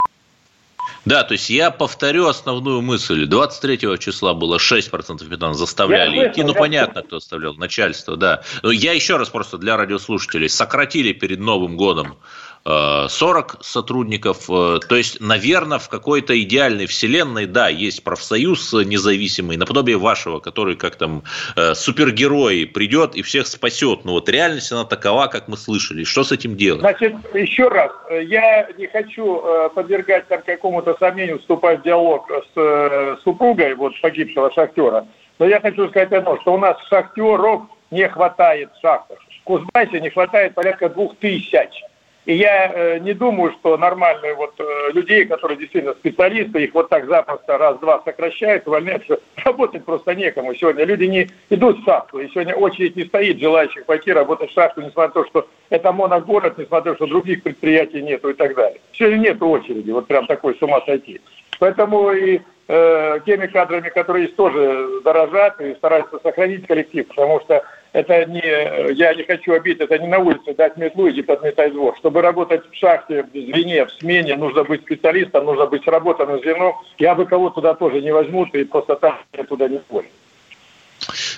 Да, 1.10 1.24
то 1.24 1.32
есть 1.32 1.50
я 1.50 1.72
повторю 1.72 2.28
основную 2.28 2.82
мысль. 2.82 3.26
23 3.26 3.98
числа 3.98 4.32
было 4.32 4.58
6% 4.58 5.28
метана 5.28 5.54
заставляли 5.54 6.16
я 6.16 6.28
идти. 6.28 6.44
Ну, 6.44 6.54
понятно, 6.54 7.02
кто 7.02 7.16
оставлял. 7.16 7.54
Начальство, 7.54 8.16
да. 8.16 8.44
Но 8.62 8.70
я 8.70 8.92
еще 8.92 9.16
раз 9.16 9.28
просто 9.28 9.58
для 9.58 9.76
радиослушателей. 9.76 10.48
Сократили 10.48 11.12
перед 11.12 11.40
Новым 11.40 11.76
годом 11.76 12.16
40 12.64 13.56
сотрудников. 13.62 14.50
Э, 14.50 14.78
то 14.86 14.96
есть, 14.96 15.20
наверное, 15.20 15.78
в 15.78 15.88
какой-то 15.88 16.38
идеальной 16.42 16.86
вселенной, 16.86 17.46
да, 17.46 17.68
есть 17.68 18.04
профсоюз 18.04 18.72
независимый, 18.72 19.56
наподобие 19.56 19.96
вашего, 19.96 20.40
который 20.40 20.76
как 20.76 20.96
там 20.96 21.22
э, 21.56 21.74
супергерой 21.74 22.66
придет 22.66 23.14
и 23.14 23.22
всех 23.22 23.46
спасет. 23.46 24.04
Но 24.04 24.12
вот 24.12 24.28
реальность 24.28 24.72
она 24.72 24.84
такова, 24.84 25.26
как 25.28 25.48
мы 25.48 25.56
слышали. 25.56 26.04
Что 26.04 26.22
с 26.22 26.32
этим 26.32 26.56
делать? 26.56 26.80
Значит, 26.80 27.14
еще 27.34 27.68
раз, 27.68 27.92
я 28.10 28.68
не 28.76 28.86
хочу 28.86 29.40
э, 29.42 29.70
подвергать 29.74 30.28
там 30.28 30.42
какому-то 30.42 30.96
сомнению, 31.00 31.38
вступать 31.38 31.80
в 31.80 31.82
диалог 31.82 32.30
с 32.54 33.18
супругой 33.24 33.74
вот 33.74 33.98
погибшего 34.02 34.52
шахтера. 34.52 35.06
Но 35.38 35.46
я 35.46 35.60
хочу 35.60 35.88
сказать 35.88 36.12
одно, 36.12 36.38
что 36.42 36.54
у 36.54 36.58
нас 36.58 36.76
шахтеров 36.90 37.62
не 37.90 38.06
хватает 38.08 38.70
в. 38.82 39.06
В 39.40 39.44
Кузбассе 39.44 40.00
не 40.00 40.10
хватает 40.10 40.54
порядка 40.54 40.90
двух 40.90 41.16
тысяч. 41.16 41.82
И 42.26 42.34
я 42.34 42.70
э, 42.72 42.98
не 42.98 43.14
думаю, 43.14 43.52
что 43.52 43.76
нормальные 43.78 44.34
вот 44.34 44.54
э, 44.58 44.92
людей, 44.92 45.24
которые 45.24 45.58
действительно 45.58 45.94
специалисты, 45.94 46.64
их 46.64 46.74
вот 46.74 46.90
так 46.90 47.06
запросто 47.06 47.56
раз-два 47.56 48.02
сокращают, 48.04 48.66
увольняются, 48.68 49.20
работать 49.44 49.84
просто 49.84 50.14
некому. 50.14 50.54
Сегодня 50.54 50.84
люди 50.84 51.04
не 51.04 51.28
идут 51.48 51.78
в 51.78 51.84
шахту, 51.84 52.20
и 52.20 52.28
сегодня 52.28 52.54
очередь 52.54 52.96
не 52.96 53.04
стоит 53.04 53.40
желающих 53.40 53.86
пойти 53.86 54.12
работать 54.12 54.50
в 54.50 54.54
шахту, 54.54 54.82
несмотря 54.82 55.08
на 55.08 55.14
то, 55.14 55.26
что 55.26 55.48
это 55.70 55.92
моногород, 55.92 56.58
несмотря 56.58 56.92
на 56.92 56.96
то, 56.98 57.04
что 57.04 57.06
других 57.06 57.42
предприятий 57.42 58.02
нету 58.02 58.28
и 58.28 58.34
так 58.34 58.54
далее. 58.54 58.80
Сегодня 58.92 59.16
нет 59.16 59.42
очереди, 59.42 59.90
вот 59.90 60.06
прям 60.06 60.26
такой 60.26 60.54
с 60.56 60.62
ума 60.62 60.82
сойти. 60.84 61.20
Поэтому 61.58 62.10
и 62.12 62.40
э, 62.70 63.20
теми 63.26 63.46
кадрами, 63.46 63.88
которые 63.88 64.24
есть, 64.24 64.36
тоже 64.36 65.00
дорожат 65.04 65.60
и 65.60 65.74
стараются 65.74 66.18
сохранить 66.22 66.66
коллектив, 66.66 67.06
потому 67.08 67.40
что 67.40 67.64
это 67.92 68.24
не, 68.26 68.92
я 68.94 69.14
не 69.14 69.24
хочу 69.24 69.52
обидеть, 69.52 69.80
это 69.80 69.98
не 69.98 70.06
на 70.06 70.18
улице 70.18 70.54
дать 70.54 70.76
метлу 70.76 71.08
и 71.08 71.22
подметать 71.22 71.72
двор. 71.72 71.96
Чтобы 71.98 72.22
работать 72.22 72.62
в 72.70 72.74
шахте, 72.74 73.24
в 73.24 73.30
звене, 73.32 73.84
в 73.86 73.92
смене, 73.92 74.36
нужно 74.36 74.62
быть 74.62 74.82
специалистом, 74.82 75.46
нужно 75.46 75.66
быть 75.66 75.82
сработанным 75.82 76.38
звеном. 76.40 76.74
Я 76.98 77.14
бы 77.14 77.26
кого 77.26 77.50
туда 77.50 77.74
тоже 77.74 78.00
не 78.00 78.12
возьму, 78.12 78.44
и 78.44 78.64
просто 78.64 78.94
так 78.94 79.16
я 79.32 79.44
туда 79.44 79.68
не 79.68 79.78
понял. 79.78 80.08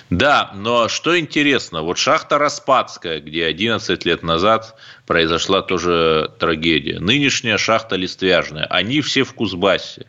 Да, 0.09 0.51
но 0.53 0.89
что 0.89 1.17
интересно, 1.17 1.81
вот 1.81 1.97
шахта 1.97 2.37
Распадская, 2.37 3.19
где 3.19 3.45
11 3.45 4.05
лет 4.05 4.21
назад 4.21 4.75
произошла 5.07 5.61
тоже 5.61 6.31
трагедия. 6.39 6.99
Нынешняя 6.99 7.57
шахта 7.57 7.95
Листвяжная, 7.95 8.65
они 8.65 9.01
все 9.01 9.23
в 9.23 9.33
Кузбассе. 9.33 10.05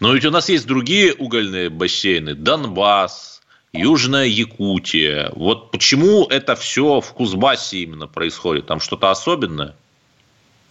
Но 0.00 0.12
ведь 0.14 0.24
у 0.24 0.30
нас 0.30 0.48
есть 0.48 0.66
другие 0.66 1.14
угольные 1.14 1.70
бассейны, 1.70 2.34
Донбасс, 2.34 3.40
Южная 3.72 4.26
Якутия. 4.26 5.30
Вот 5.34 5.70
почему 5.70 6.26
это 6.26 6.54
все 6.54 7.00
в 7.00 7.12
Кузбассе 7.12 7.78
именно 7.78 8.06
происходит? 8.06 8.66
Там 8.66 8.80
что-то 8.80 9.10
особенное? 9.10 9.74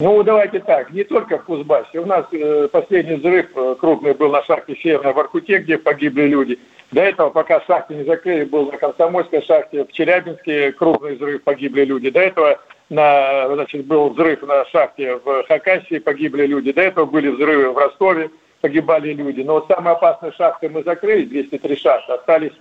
Ну, 0.00 0.22
давайте 0.22 0.60
так, 0.60 0.92
не 0.92 1.02
только 1.02 1.38
в 1.38 1.44
Кузбассе. 1.44 1.98
У 1.98 2.06
нас 2.06 2.24
э, 2.30 2.68
последний 2.70 3.16
взрыв 3.16 3.46
э, 3.56 3.74
крупный 3.80 4.14
был 4.14 4.30
на 4.30 4.44
шахте 4.44 4.76
Северной 4.76 5.12
в 5.12 5.18
Аркуте, 5.18 5.58
где 5.58 5.76
погибли 5.76 6.22
люди. 6.22 6.58
До 6.92 7.02
этого, 7.02 7.30
пока 7.30 7.60
шахты 7.62 7.96
не 7.96 8.04
закрыли, 8.04 8.44
был 8.44 8.70
на 8.70 8.78
Комсомольской 8.78 9.42
шахте, 9.42 9.84
в 9.84 9.90
Челябинске 9.90 10.70
крупный 10.70 11.16
взрыв, 11.16 11.42
погибли 11.42 11.84
люди. 11.84 12.10
До 12.10 12.20
этого 12.20 12.60
на, 12.90 13.52
значит, 13.52 13.86
был 13.86 14.10
взрыв 14.10 14.40
на 14.42 14.64
шахте 14.66 15.16
в 15.16 15.44
Хакасии, 15.48 15.98
погибли 15.98 16.46
люди. 16.46 16.70
До 16.70 16.82
этого 16.82 17.04
были 17.04 17.28
взрывы 17.30 17.72
в 17.72 17.78
Ростове, 17.78 18.30
погибали 18.60 19.12
люди. 19.12 19.40
Но 19.40 19.54
вот 19.54 19.66
самые 19.66 19.94
опасные 19.94 20.30
шахты 20.30 20.68
мы 20.68 20.84
закрыли, 20.84 21.24
203 21.24 21.76
шахты, 21.76 22.12
остались 22.12 22.52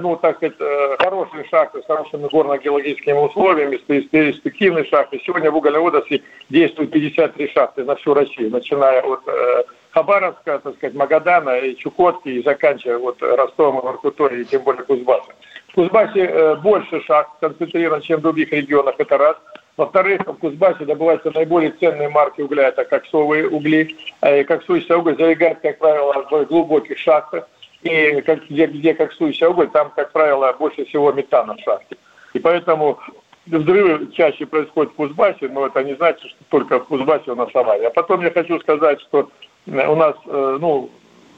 ну, 0.00 0.16
так 0.16 0.36
сказать, 0.36 0.56
э, 0.58 0.96
хорошие 0.98 1.44
шахты 1.50 1.82
с 1.82 1.86
хорошими 1.86 2.28
горно-геологическими 2.28 3.26
условиями, 3.26 3.76
с 3.76 3.80
перспективные 4.08 4.84
шахты. 4.86 5.20
Сегодня 5.26 5.50
в 5.50 5.56
угольной 5.56 5.80
отрасли 5.80 6.22
действуют 6.48 6.92
53 6.92 7.48
шахты 7.48 7.84
на 7.84 7.94
всю 7.96 8.14
Россию, 8.14 8.50
начиная 8.50 9.02
от 9.02 9.20
э, 9.26 9.64
Хабаровска, 9.90 10.60
так 10.60 10.76
сказать, 10.76 10.94
Магадана 10.94 11.58
и 11.58 11.76
Чукотки, 11.76 12.28
и 12.28 12.42
заканчивая 12.42 12.96
вот 12.96 13.20
Ростовом, 13.20 13.82
Воркутой 13.82 14.40
и 14.40 14.44
тем 14.46 14.62
более 14.62 14.84
Кузбассом. 14.84 15.34
В 15.68 15.74
Кузбассе 15.74 16.56
больше 16.62 17.02
шахт 17.02 17.30
концентрирован, 17.40 18.00
чем 18.00 18.20
в 18.20 18.22
других 18.22 18.50
регионах, 18.52 18.94
это 18.98 19.18
раз. 19.18 19.36
Во-вторых, 19.76 20.22
в 20.26 20.34
Кузбассе 20.34 20.84
добываются 20.84 21.30
наиболее 21.32 21.72
ценные 21.72 22.08
марки 22.08 22.40
угля, 22.40 22.68
это 22.68 22.84
коксовые 22.84 23.48
угли. 23.48 23.94
И 24.26 24.44
коксующийся 24.44 24.96
уголь 24.96 25.16
залегает, 25.16 25.60
как 25.60 25.78
правило, 25.78 26.26
в 26.30 26.44
глубоких 26.46 26.98
шахтах 26.98 27.46
и 27.82 28.20
как, 28.22 28.46
где, 28.48 28.66
где 28.66 28.94
коксующий 28.94 29.46
уголь, 29.46 29.70
там, 29.70 29.90
как 29.94 30.12
правило, 30.12 30.54
больше 30.58 30.84
всего 30.84 31.12
метана 31.12 31.56
в 31.56 31.60
шахте. 31.60 31.96
И 32.34 32.38
поэтому 32.38 32.98
взрывы 33.46 34.12
чаще 34.12 34.46
происходят 34.46 34.92
в 34.92 34.96
Кузбассе, 34.96 35.48
но 35.48 35.66
это 35.66 35.82
не 35.82 35.94
значит, 35.94 36.22
что 36.22 36.44
только 36.50 36.80
в 36.80 36.86
Кузбассе 36.86 37.30
у 37.30 37.34
нас 37.34 37.48
авария. 37.54 37.88
А 37.88 37.90
потом 37.90 38.22
я 38.22 38.30
хочу 38.30 38.60
сказать, 38.60 39.00
что 39.00 39.30
у 39.66 39.94
нас, 39.96 40.14
э, 40.26 40.58
ну, 40.60 40.90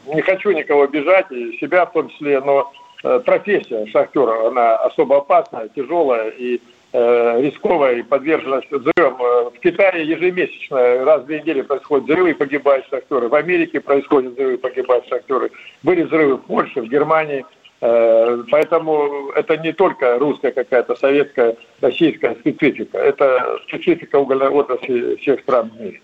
не 0.07 0.21
хочу 0.21 0.51
никого 0.51 0.83
обижать, 0.83 1.31
и 1.31 1.57
себя 1.59 1.87
в 1.87 1.93
том 1.93 2.09
числе, 2.09 2.41
но 2.41 2.73
э, 3.05 3.21
профессия 3.25 3.87
шахтера, 3.87 4.49
она 4.49 4.77
особо 4.77 5.19
опасная, 5.19 5.69
тяжелая, 5.69 6.31
и 6.31 6.61
Э, 6.61 6.82
рисковая 6.93 7.97
и 7.97 8.03
подверженность 8.03 8.71
взрывам. 8.71 9.21
Э, 9.23 9.51
в 9.51 9.59
Китае 9.61 10.07
ежемесячно, 10.07 11.05
раз 11.05 11.23
в 11.23 11.27
две 11.27 11.41
недели 11.41 11.63
происходят 11.63 12.05
взрывы 12.05 12.31
и 12.31 12.35
погибают 12.35 12.87
шахтеры. 12.91 13.29
В 13.29 13.35
Америке 13.35 13.81
происходят 13.81 14.33
взрывы 14.33 14.55
и 14.55 14.59
погибают 14.59 15.07
шахтеры. 15.09 15.51
Были 15.83 16.03
взрывы 16.03 16.37
в 16.37 16.43
Польше, 16.43 16.83
в 16.83 16.89
Германии. 16.89 17.45
Э, 17.81 18.43
поэтому 18.51 19.31
это 19.35 19.57
не 19.57 19.73
только 19.73 20.19
русская 20.19 20.53
какая-то 20.53 20.95
советская, 20.97 21.57
российская 21.81 22.35
специфика. 22.37 22.99
Это 22.99 23.59
специфика 23.67 24.17
угольной 24.17 24.49
отрасли 24.49 25.17
всех 25.17 25.41
стран 25.41 25.71
в 25.71 25.81
мире. 25.81 26.01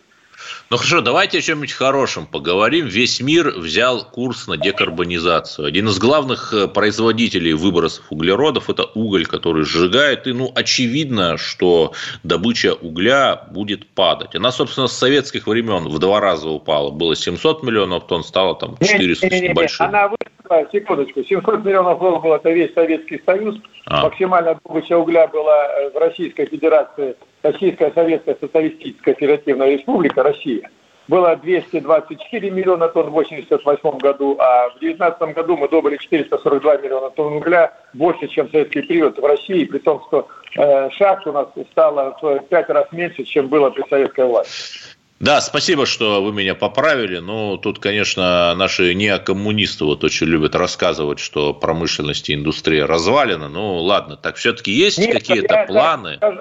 Ну 0.71 0.77
хорошо, 0.77 1.01
давайте 1.01 1.39
о 1.39 1.41
чем-нибудь 1.41 1.73
хорошем 1.73 2.27
поговорим. 2.27 2.87
Весь 2.87 3.21
мир 3.21 3.51
взял 3.57 4.05
курс 4.05 4.47
на 4.47 4.57
декарбонизацию. 4.57 5.67
Один 5.67 5.89
из 5.89 5.99
главных 5.99 6.53
э, 6.53 6.69
производителей 6.69 7.55
выбросов 7.55 8.05
углеродов– 8.11 8.69
это 8.71 8.85
уголь, 8.95 9.27
который 9.27 9.65
сжигает. 9.65 10.27
И, 10.27 10.33
ну, 10.33 10.53
очевидно, 10.55 11.39
что 11.39 11.95
добыча 12.23 12.75
угля 12.75 13.47
будет 13.51 13.87
падать. 13.89 14.35
Она, 14.35 14.53
собственно, 14.53 14.89
с 14.89 14.93
советских 14.93 15.47
времен 15.47 15.89
в 15.89 15.99
два 15.99 16.21
раза 16.21 16.49
упала. 16.49 16.91
Было 16.91 17.17
700 17.17 17.63
миллионов 17.63 18.07
тонн, 18.07 18.23
стало 18.23 18.55
там 18.55 18.77
400 18.79 19.27
не, 19.27 19.31
не, 19.31 19.37
не, 19.37 19.41
не. 19.41 19.47
с 19.47 19.51
небольшим. 19.51 19.87
Она 19.87 20.09
выросла, 20.09 20.38
секундочку, 20.73 21.23
700 21.23 21.65
миллионов 21.65 21.99
долларов 21.99 22.23
был 22.23 22.35
это 22.35 22.51
весь 22.51 22.75
Советский 22.75 23.23
Союз. 23.25 23.57
А. 23.87 24.03
Максимальная 24.03 24.59
добыча 24.65 24.99
угля 24.99 25.27
была 25.27 25.67
э, 25.67 25.91
в 25.91 25.97
Российской 25.97 26.47
Федерации– 26.47 27.17
Российская 27.43 27.93
Советская 27.93 28.37
Социалистическая 28.41 29.15
Федеративная 29.15 29.77
Республика, 29.77 30.23
Россия, 30.23 30.69
было 31.07 31.37
224 31.37 32.51
миллиона 32.51 32.89
тонн 32.89 33.11
в 33.11 33.19
1988 33.19 33.99
году, 33.99 34.37
а 34.39 34.69
в 34.71 34.79
2019 34.81 35.35
году 35.35 35.57
мы 35.57 35.69
добыли 35.69 35.97
442 35.97 36.77
миллиона 36.79 37.11
тонн 37.11 37.35
угля, 37.35 37.73
больше, 37.95 38.27
чем 38.29 38.51
советский 38.51 38.83
период 38.83 39.19
в 39.19 39.25
России, 39.25 39.65
при 39.65 39.79
том, 39.79 40.03
что 40.09 40.29
э, 40.57 40.91
шахт 40.91 41.27
у 41.27 41.33
нас 41.33 41.49
стало 41.71 42.17
в 42.21 42.41
пять 42.51 42.69
раз 42.69 42.91
меньше, 42.93 43.25
чем 43.25 43.49
было 43.49 43.71
при 43.71 43.89
советской 43.89 44.27
власти. 44.27 44.98
Да, 45.21 45.41
спасибо, 45.41 45.85
что 45.85 46.23
вы 46.23 46.33
меня 46.33 46.55
поправили. 46.55 47.19
Ну, 47.19 47.57
тут, 47.57 47.81
конечно, 47.81 48.55
наши 48.55 48.95
неокоммунисты 48.95 49.85
вот 49.85 50.05
очень 50.05 50.29
любят 50.29 50.55
рассказывать, 50.55 51.19
что 51.19 51.53
промышленность 51.53 52.31
и 52.31 52.35
индустрия 52.35 52.87
развалена. 52.87 53.49
Ну, 53.49 53.79
ладно, 53.79 54.17
так 54.17 54.37
все-таки 54.37 54.71
есть 54.71 55.05
какие-то 55.11 55.65
планы? 55.67 56.19
Я, 56.21 56.39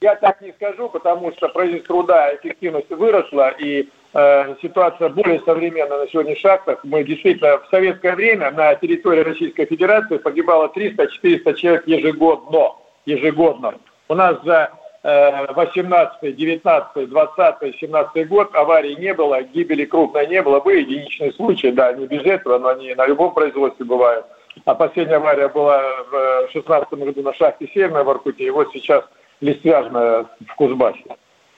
я 0.00 0.14
так 0.16 0.40
не 0.40 0.52
скажу, 0.52 0.88
потому 0.88 1.32
что 1.32 1.48
производительность 1.48 1.88
труда, 1.88 2.34
эффективность 2.36 2.90
выросла, 2.90 3.48
и 3.58 3.88
э, 4.14 4.54
ситуация 4.62 5.08
более 5.08 5.40
современная 5.40 5.98
на 5.98 6.08
сегодня 6.08 6.36
в 6.36 6.38
шахтах. 6.38 6.78
Мы 6.84 7.02
действительно 7.02 7.58
в 7.58 7.66
советское 7.70 8.14
время 8.14 8.52
на 8.52 8.72
территории 8.76 9.22
Российской 9.22 9.66
Федерации 9.66 10.18
погибало 10.18 10.70
300-400 10.76 11.54
человек 11.54 11.88
ежегодно. 11.88 12.76
Ежегодно. 13.04 13.74
У 14.08 14.14
нас 14.14 14.36
за 14.44 14.70
18, 15.02 16.36
19, 16.36 17.08
20, 17.08 17.76
17 17.80 18.28
год 18.28 18.54
аварий 18.54 18.94
не 18.96 19.12
было, 19.12 19.42
гибели 19.42 19.84
крупной 19.84 20.28
не 20.28 20.42
было. 20.42 20.60
Были 20.60 20.82
единичные 20.82 21.32
случаи, 21.32 21.68
да, 21.68 21.92
не 21.92 22.06
без 22.06 22.24
этого, 22.24 22.58
но 22.58 22.68
они 22.68 22.94
на 22.94 23.06
любом 23.06 23.34
производстве 23.34 23.84
бывают. 23.84 24.26
А 24.64 24.74
последняя 24.74 25.16
авария 25.16 25.48
была 25.48 25.82
в 26.10 26.50
16 26.52 26.92
году 26.92 27.22
на 27.22 27.34
шахте 27.34 27.68
Северной 27.74 28.04
в 28.04 28.10
Аркуте, 28.10 28.44
и 28.44 28.50
вот 28.50 28.68
сейчас 28.72 29.04
Листвяжная 29.40 30.26
в 30.46 30.54
Кузбассе. 30.54 31.04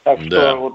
Так 0.05 0.21
что 0.21 0.31
да. 0.31 0.57
вот 0.57 0.75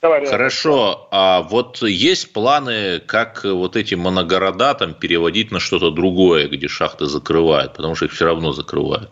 Хорошо, 0.00 1.08
а 1.10 1.42
вот 1.42 1.82
есть 1.82 2.32
планы, 2.32 3.00
как 3.00 3.44
вот 3.44 3.76
эти 3.76 3.94
моногорода 3.94 4.74
там 4.74 4.94
переводить 4.94 5.50
на 5.52 5.60
что-то 5.60 5.90
другое, 5.90 6.48
где 6.48 6.68
шахты 6.68 7.04
закрывают, 7.04 7.74
потому 7.74 7.94
что 7.94 8.06
их 8.06 8.12
все 8.12 8.24
равно 8.24 8.52
закрывают? 8.52 9.10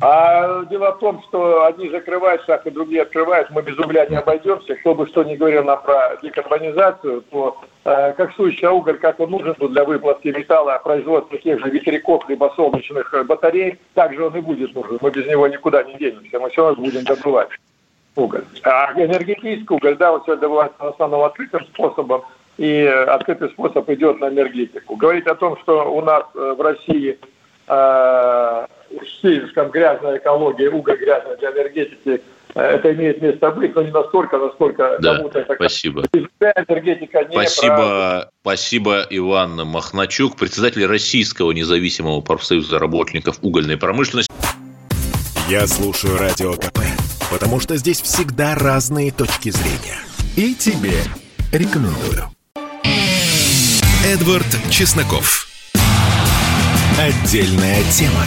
А 0.00 0.64
дело 0.64 0.92
в 0.92 0.98
том, 0.98 1.22
что 1.28 1.64
одни 1.64 1.88
закрывают 1.88 2.44
шахты, 2.44 2.70
другие 2.70 3.02
открывают. 3.02 3.50
Мы 3.50 3.62
без 3.62 3.78
угля 3.78 4.06
не 4.06 4.16
обойдемся. 4.16 4.74
Кто 4.76 4.94
бы 4.94 5.06
что 5.06 5.22
ни 5.22 5.36
говорил 5.36 5.64
нам 5.64 5.80
про 5.82 6.18
декарбонизацию, 6.22 7.22
то 7.30 7.60
э, 7.84 8.12
как 8.12 8.32
сущий 8.34 8.66
уголь, 8.66 8.98
как 8.98 9.20
он 9.20 9.30
нужен 9.30 9.54
был 9.58 9.68
для 9.68 9.84
выплавки 9.84 10.28
металла, 10.28 10.80
производства 10.82 11.38
тех 11.38 11.60
же 11.60 11.70
ветряков 11.70 12.28
либо 12.28 12.52
солнечных 12.56 13.14
батарей, 13.26 13.78
также 13.94 14.24
он 14.24 14.36
и 14.36 14.40
будет 14.40 14.74
нужен. 14.74 14.98
Мы 15.00 15.10
без 15.10 15.26
него 15.26 15.46
никуда 15.46 15.84
не 15.84 15.94
денемся. 15.94 16.40
Мы 16.40 16.50
все 16.50 16.66
равно 16.66 16.82
будем 16.82 17.04
добывать 17.04 17.50
уголь. 18.16 18.44
А 18.64 18.92
энергетический 18.96 19.74
уголь, 19.74 19.96
да, 19.96 20.12
вот 20.12 20.24
все 20.24 20.36
добывается 20.36 20.76
в 20.78 20.88
основном 20.88 21.22
открытым 21.22 21.64
способом, 21.66 22.22
и 22.56 22.84
открытый 22.84 23.50
способ 23.50 23.88
идет 23.90 24.20
на 24.20 24.28
энергетику. 24.28 24.96
Говорить 24.96 25.26
о 25.26 25.34
том, 25.34 25.56
что 25.58 25.92
у 25.92 26.00
нас 26.00 26.24
э, 26.34 26.54
в 26.56 26.60
России 26.60 27.18
э, 27.66 28.66
слишком 29.20 29.70
грязная 29.70 30.18
экология, 30.18 30.70
уголь 30.70 30.98
грязная 30.98 31.36
для 31.36 31.50
энергетики, 31.50 32.22
э, 32.54 32.60
это 32.60 32.92
имеет 32.92 33.22
место 33.22 33.50
быть, 33.50 33.74
но 33.74 33.82
не 33.82 33.90
настолько, 33.90 34.38
насколько 34.38 34.98
да, 35.00 35.16
кому-то 35.16 35.40
это 35.40 35.54
спасибо. 35.54 36.04
энергетика 36.40 37.24
не 37.24 37.32
спасибо, 37.32 37.76
про... 37.76 38.30
спасибо, 38.42 39.06
Иван 39.10 39.56
Махначук, 39.66 40.36
председатель 40.36 40.86
Российского 40.86 41.52
независимого 41.52 42.20
профсоюза 42.20 42.78
работников 42.78 43.38
угольной 43.42 43.76
промышленности. 43.76 44.32
Я 45.48 45.66
слушаю 45.66 46.16
Радио 46.16 46.54
КП, 46.54 46.80
потому 47.30 47.60
что 47.60 47.76
здесь 47.76 48.00
всегда 48.00 48.54
разные 48.54 49.12
точки 49.12 49.50
зрения. 49.50 49.98
И 50.36 50.54
тебе 50.54 51.02
рекомендую. 51.52 52.30
Эдвард 54.06 54.46
Чесноков. 54.70 55.46
Отдельная 56.98 57.82
тема. 57.90 58.24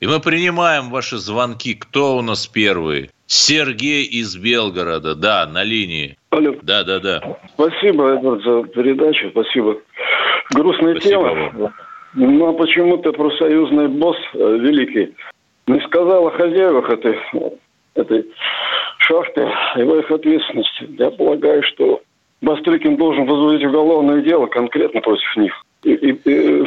И 0.00 0.06
мы 0.06 0.20
принимаем 0.20 0.90
ваши 0.90 1.16
звонки. 1.16 1.74
Кто 1.74 2.18
у 2.18 2.22
нас 2.22 2.46
первый? 2.46 3.10
Сергей 3.26 4.04
из 4.04 4.36
Белгорода. 4.36 5.14
Да, 5.14 5.46
на 5.46 5.62
линии. 5.62 6.16
Алло. 6.30 6.54
Да, 6.62 6.84
да, 6.84 7.00
да. 7.00 7.38
Спасибо, 7.54 8.10
Эдвард, 8.10 8.42
за 8.44 8.64
передачу. 8.64 9.30
Спасибо. 9.30 9.78
Грустная 10.52 10.96
Спасибо 11.00 11.30
тема. 11.30 11.50
Вам. 11.54 11.74
Но 12.14 12.52
почему-то 12.52 13.12
профсоюзный 13.12 13.88
босс 13.88 14.16
э, 14.34 14.58
великий 14.58 15.14
не 15.66 15.80
сказал 15.86 16.26
о 16.26 16.32
хозяевах 16.32 16.90
этой, 16.90 17.18
этой 17.94 18.26
шахты 18.98 19.48
и 19.76 19.82
в 19.82 19.98
их 19.98 20.10
ответственности. 20.10 20.86
Я 20.98 21.10
полагаю, 21.10 21.62
что 21.62 22.02
Бастрыкин 22.42 22.96
должен 22.96 23.26
возбудить 23.26 23.64
уголовное 23.66 24.20
дело 24.22 24.46
конкретно 24.46 25.00
против 25.00 25.36
них. 25.36 25.54
И, 25.82 25.92
и, 25.92 26.12
и 26.24 26.64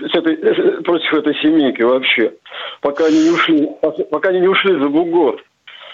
с 0.00 0.14
этой, 0.14 0.36
против 0.82 1.12
этой 1.14 1.34
семейки 1.36 1.82
вообще, 1.82 2.32
пока 2.80 3.06
они 3.06 3.24
не 3.24 3.30
ушли, 3.30 3.68
пока 4.10 4.30
они 4.30 4.40
не 4.40 4.48
ушли 4.48 4.72
за 4.72 4.88
бугор. 4.88 5.42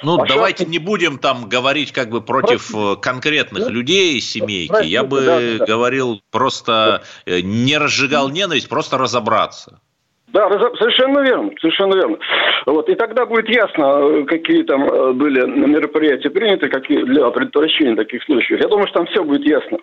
Ну, 0.03 0.21
а 0.21 0.27
давайте 0.27 0.65
шахты... 0.65 0.73
не 0.73 0.79
будем 0.79 1.19
там 1.19 1.49
говорить 1.49 1.93
как 1.93 2.11
бы 2.11 2.21
против 2.21 2.71
Простите. 2.71 2.93
Э, 2.93 2.97
конкретных 3.01 3.65
да? 3.65 3.71
людей 3.71 4.21
семейки. 4.21 4.69
Простите, 4.69 4.93
Я 4.93 5.05
бы 5.05 5.21
да, 5.23 5.41
да. 5.59 5.65
говорил 5.65 6.21
просто 6.31 7.03
да. 7.27 7.33
Э, 7.33 7.41
не 7.41 7.79
разжигал 7.79 8.29
ненависть, 8.29 8.69
просто 8.69 8.99
разобраться. 8.99 9.81
Да, 10.29 10.51
совершенно 10.51 11.21
верно, 11.21 11.51
совершенно 11.61 11.95
верно. 11.95 12.19
Вот, 12.67 12.91
и 12.91 12.95
тогда 12.95 13.25
будет 13.25 13.49
ясно, 13.49 14.27
какие 14.27 14.65
там 14.65 15.17
были 15.17 15.47
мероприятия 15.47 16.29
приняты 16.29 16.69
какие, 16.69 17.05
для 17.05 17.31
предотвращения 17.31 17.97
таких 17.97 18.23
случаев. 18.25 18.61
Я 18.61 18.69
думаю, 18.69 18.87
что 18.89 18.99
там 18.99 19.07
все 19.07 19.25
будет 19.25 19.47
ясно. 19.47 19.79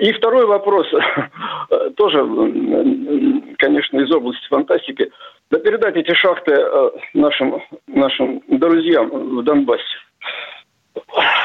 И 0.00 0.12
второй 0.12 0.46
вопрос, 0.46 0.86
тоже, 1.96 2.18
конечно, 3.58 4.00
из 4.00 4.10
области 4.12 4.46
фантастики. 4.48 5.10
Да 5.50 5.58
передать 5.58 5.96
эти 5.96 6.12
шахты 6.14 6.52
э, 6.52 6.90
нашим, 7.14 7.62
нашим 7.86 8.42
друзьям 8.48 9.36
в 9.38 9.42
Донбассе. 9.44 9.84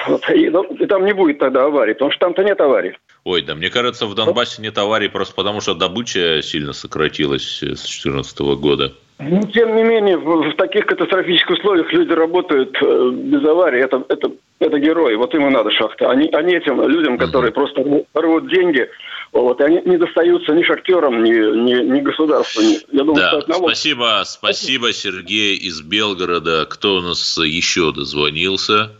Ну, 0.08 0.18
и 0.34 0.86
там 0.88 1.06
не 1.06 1.14
будет 1.14 1.40
тогда 1.40 1.66
аварий, 1.66 1.94
потому 1.94 2.12
что 2.12 2.26
там-то 2.26 2.44
нет 2.44 2.60
аварий. 2.60 2.98
Ой, 3.24 3.44
да 3.44 3.54
мне 3.54 3.70
кажется, 3.70 4.08
в 4.08 4.16
Донбассе 4.16 4.62
нет 4.62 4.78
аварий 4.78 5.10
просто 5.10 5.36
потому, 5.36 5.62
что 5.62 5.76
добыча 5.76 6.42
сильно 6.42 6.74
сократилась 6.74 7.60
с 7.60 7.60
2014 7.62 8.40
года. 8.60 8.94
Ну, 9.22 9.42
тем 9.54 9.76
не 9.76 9.84
менее, 9.84 10.18
в, 10.18 10.52
в 10.52 10.56
таких 10.56 10.86
катастрофических 10.86 11.52
условиях 11.52 11.92
люди 11.94 12.12
работают 12.12 12.76
э, 12.82 13.10
без 13.12 13.46
аварии. 13.46 13.84
Это, 13.84 14.04
это, 14.10 14.32
это 14.60 14.80
герои. 14.80 15.16
Вот 15.16 15.34
им 15.36 15.48
и 15.48 15.50
надо 15.52 15.70
шахты. 15.72 16.06
Они, 16.06 16.28
они 16.30 16.56
этим 16.56 16.82
людям, 16.88 17.18
которые 17.18 17.52
просто 17.52 17.84
рвут 18.14 18.50
деньги, 18.50 18.90
вот, 19.32 19.62
и 19.62 19.64
они 19.64 19.82
не 19.86 19.98
достаются 19.98 20.54
ни 20.54 20.64
шахтерам, 20.64 21.24
ни, 21.24 21.32
ни, 21.32 21.84
ни 21.84 22.02
государству. 22.02 22.62
Ни, 22.62 22.80
я 22.92 23.04
думаю, 23.04 23.16
да, 23.16 23.42
что 23.42 23.54
спасибо, 23.54 24.24
спасибо, 24.26 24.92
Сергей 24.92 25.56
из 25.56 25.82
Белгорода. 25.82 26.66
Кто 26.66 26.96
у 26.96 27.02
нас 27.02 27.38
еще 27.38 27.92
дозвонился? 27.92 28.92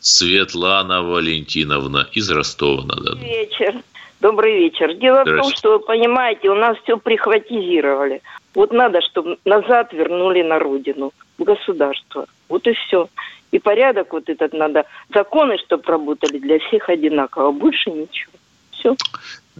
Светлана 0.00 1.02
Валентиновна 1.02 2.06
из 2.12 2.30
Ростова-на-Дону. 2.30 3.16
Добрый 3.16 3.28
вечер. 3.30 3.74
Добрый 4.20 4.58
вечер. 4.58 4.94
Дело 4.94 5.22
в 5.24 5.24
том, 5.24 5.50
что, 5.50 5.72
вы 5.72 5.78
понимаете, 5.80 6.50
у 6.50 6.54
нас 6.54 6.76
все 6.84 6.98
прихватизировали. 6.98 8.20
Вот 8.54 8.72
надо, 8.72 9.00
чтобы 9.02 9.38
назад 9.44 9.92
вернули 9.92 10.42
на 10.42 10.58
родину, 10.58 11.12
в 11.38 11.44
государство. 11.44 12.26
Вот 12.48 12.66
и 12.66 12.72
все. 12.72 13.08
И 13.50 13.58
порядок 13.58 14.12
вот 14.12 14.28
этот 14.28 14.52
надо, 14.52 14.84
законы, 15.12 15.58
чтобы 15.58 15.84
работали 15.86 16.38
для 16.38 16.58
всех 16.60 16.88
одинаково. 16.88 17.52
Больше 17.52 17.90
ничего. 17.90 18.32
Все. 18.70 18.96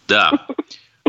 Да. 0.08 0.32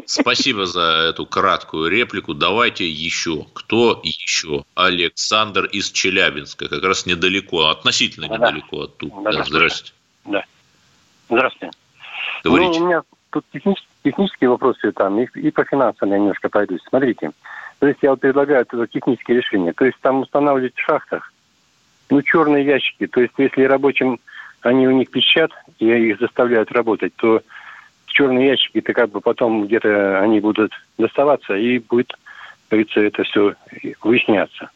Спасибо 0.06 0.66
за 0.66 1.08
эту 1.10 1.26
краткую 1.26 1.90
реплику. 1.90 2.34
Давайте 2.34 2.88
еще. 2.88 3.46
Кто 3.54 4.02
еще? 4.04 4.64
Александр 4.76 5.66
из 5.66 5.90
Челябинска. 5.92 6.68
Как 6.68 6.84
раз 6.84 7.06
недалеко, 7.06 7.70
относительно 7.70 8.28
да. 8.28 8.36
недалеко 8.36 8.84
оттуда. 8.84 9.16
Да, 9.24 9.32
да, 9.32 9.44
здравствуйте. 9.44 9.94
Да. 10.26 10.44
Здравствуйте. 11.30 11.78
Говорите. 12.44 12.80
Ну, 12.80 12.86
у 12.86 12.88
меня 12.88 13.02
тут 13.32 13.46
технические, 13.52 13.90
технические 14.04 14.50
вопросы 14.50 14.92
там, 14.92 15.20
и, 15.20 15.28
и 15.40 15.50
по 15.50 15.64
финансам 15.66 16.12
я 16.12 16.18
немножко 16.20 16.50
пройдусь. 16.50 16.82
Смотрите, 16.88 17.32
то 17.80 17.88
есть 17.88 18.00
я 18.02 18.12
вот 18.12 18.22
предлагаю 18.22 18.62
это 18.62 18.88
технические 18.88 19.38
решения. 19.38 19.74
То 19.74 19.86
есть 19.86 19.98
там 20.02 20.22
устанавливать 20.22 20.76
в 20.76 20.82
шахтах, 20.82 21.32
ну, 22.10 22.22
черные 22.22 22.66
ящики. 22.66 23.08
То 23.08 23.22
есть 23.22 23.34
если 23.38 23.64
рабочим 23.64 24.20
они 24.62 24.88
у 24.88 24.92
них 24.92 25.12
пищат, 25.12 25.52
и 25.80 25.86
их 25.86 26.20
заставляют 26.20 26.72
работать, 26.72 27.14
то 27.16 27.42
черные 28.08 28.48
ящики, 28.48 28.80
это 28.80 28.94
как 28.94 29.12
бы 29.12 29.22
потом 29.22 29.68
где-то 29.68 30.22
они 30.22 30.40
будут 30.40 30.72
доставаться, 30.98 31.56
и 31.56 31.80
будет, 31.80 32.14
говорится, 32.70 33.02
это 33.02 33.24
все 33.24 33.54
выясняться. 34.02 34.70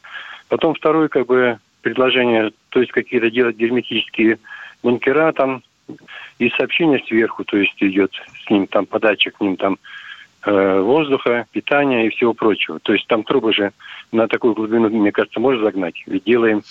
Потом 0.49 0.75
второе, 0.75 1.07
как 1.07 1.25
бы, 1.25 1.57
предложение, 1.81 2.51
то 2.69 2.81
есть 2.81 2.91
какие-то 2.91 3.31
делать 3.31 3.55
герметические 3.55 4.39
бункера 4.83 5.31
там, 5.31 5.63
и 6.37 6.49
сообщение 6.51 7.03
сверху, 7.07 7.43
то 7.43 7.57
есть 7.57 7.81
идет 7.81 8.11
с 8.45 8.49
ним 8.49 8.67
там 8.67 8.85
подача 8.85 9.31
к 9.31 9.41
ним 9.41 9.55
там 9.55 9.77
воздуха, 10.45 11.45
питания 11.51 12.07
и 12.07 12.09
всего 12.09 12.33
прочего. 12.33 12.79
То 12.79 12.93
есть 12.93 13.07
там 13.07 13.23
трубы 13.23 13.53
же 13.53 13.71
на 14.11 14.27
такую 14.27 14.53
глубину, 14.53 14.89
мне 14.89 15.11
кажется, 15.11 15.39
можно 15.39 15.63
загнать. 15.63 15.95
Ведь 16.05 16.23
делаем 16.23 16.61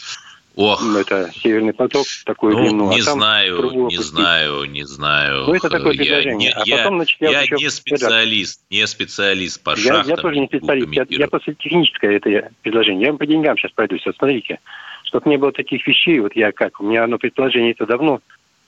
Ох. 0.59 0.83
Это 0.97 1.31
Северный 1.33 1.73
поток, 1.73 2.05
такой 2.27 2.53
ну, 2.53 2.63
длину. 2.63 2.91
Не 2.91 2.99
а 2.99 3.03
знаю, 3.03 3.63
не 3.63 3.95
опустить. 3.95 4.01
знаю, 4.07 4.65
не 4.65 4.83
знаю. 4.83 5.45
Ну, 5.47 5.55
это 5.55 5.71
такое 5.71 5.95
предложение. 5.95 6.53
Я, 6.65 6.75
а 6.75 6.79
потом, 6.79 6.97
значит, 6.97 7.17
я, 7.21 7.43
я 7.43 7.57
не 7.57 7.71
специалист, 7.71 8.61
не 8.69 8.85
специалист 8.89 9.63
по 9.63 9.71
я, 9.71 9.77
шахтам. 9.77 10.11
Я 10.11 10.17
тоже 10.17 10.41
не 10.41 10.47
специалист, 10.49 10.89
я, 10.91 11.07
я 11.11 11.29
просто 11.29 11.55
техническое 11.55 12.17
это 12.17 12.51
предложение. 12.63 13.07
Я 13.07 13.15
по 13.15 13.25
деньгам 13.25 13.57
сейчас 13.57 13.71
пройдусь. 13.71 14.05
Вот 14.05 14.17
смотрите, 14.17 14.59
чтобы 15.05 15.31
не 15.31 15.37
было 15.37 15.53
таких 15.53 15.87
вещей, 15.87 16.19
вот 16.19 16.35
я 16.35 16.51
как, 16.51 16.81
у 16.81 16.85
меня 16.85 17.05
одно 17.05 17.19
предположение 17.19 17.71
это 17.71 17.87
давно, 17.87 18.21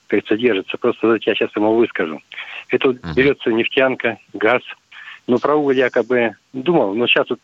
как 0.07 0.23
держится, 0.37 0.77
просто 0.77 1.17
я 1.25 1.35
сейчас 1.35 1.53
ему 1.57 1.75
выскажу. 1.75 2.21
Это 2.69 2.87
вот 2.87 2.97
uh-huh. 2.97 3.13
берется 3.15 3.49
нефтянка, 3.49 4.17
газ, 4.31 4.61
ну, 5.27 5.39
про 5.39 5.55
уголь 5.55 5.77
я 5.77 5.89
как 5.89 6.05
думал, 6.53 6.93
но 6.95 7.07
сейчас 7.07 7.29
вот 7.29 7.39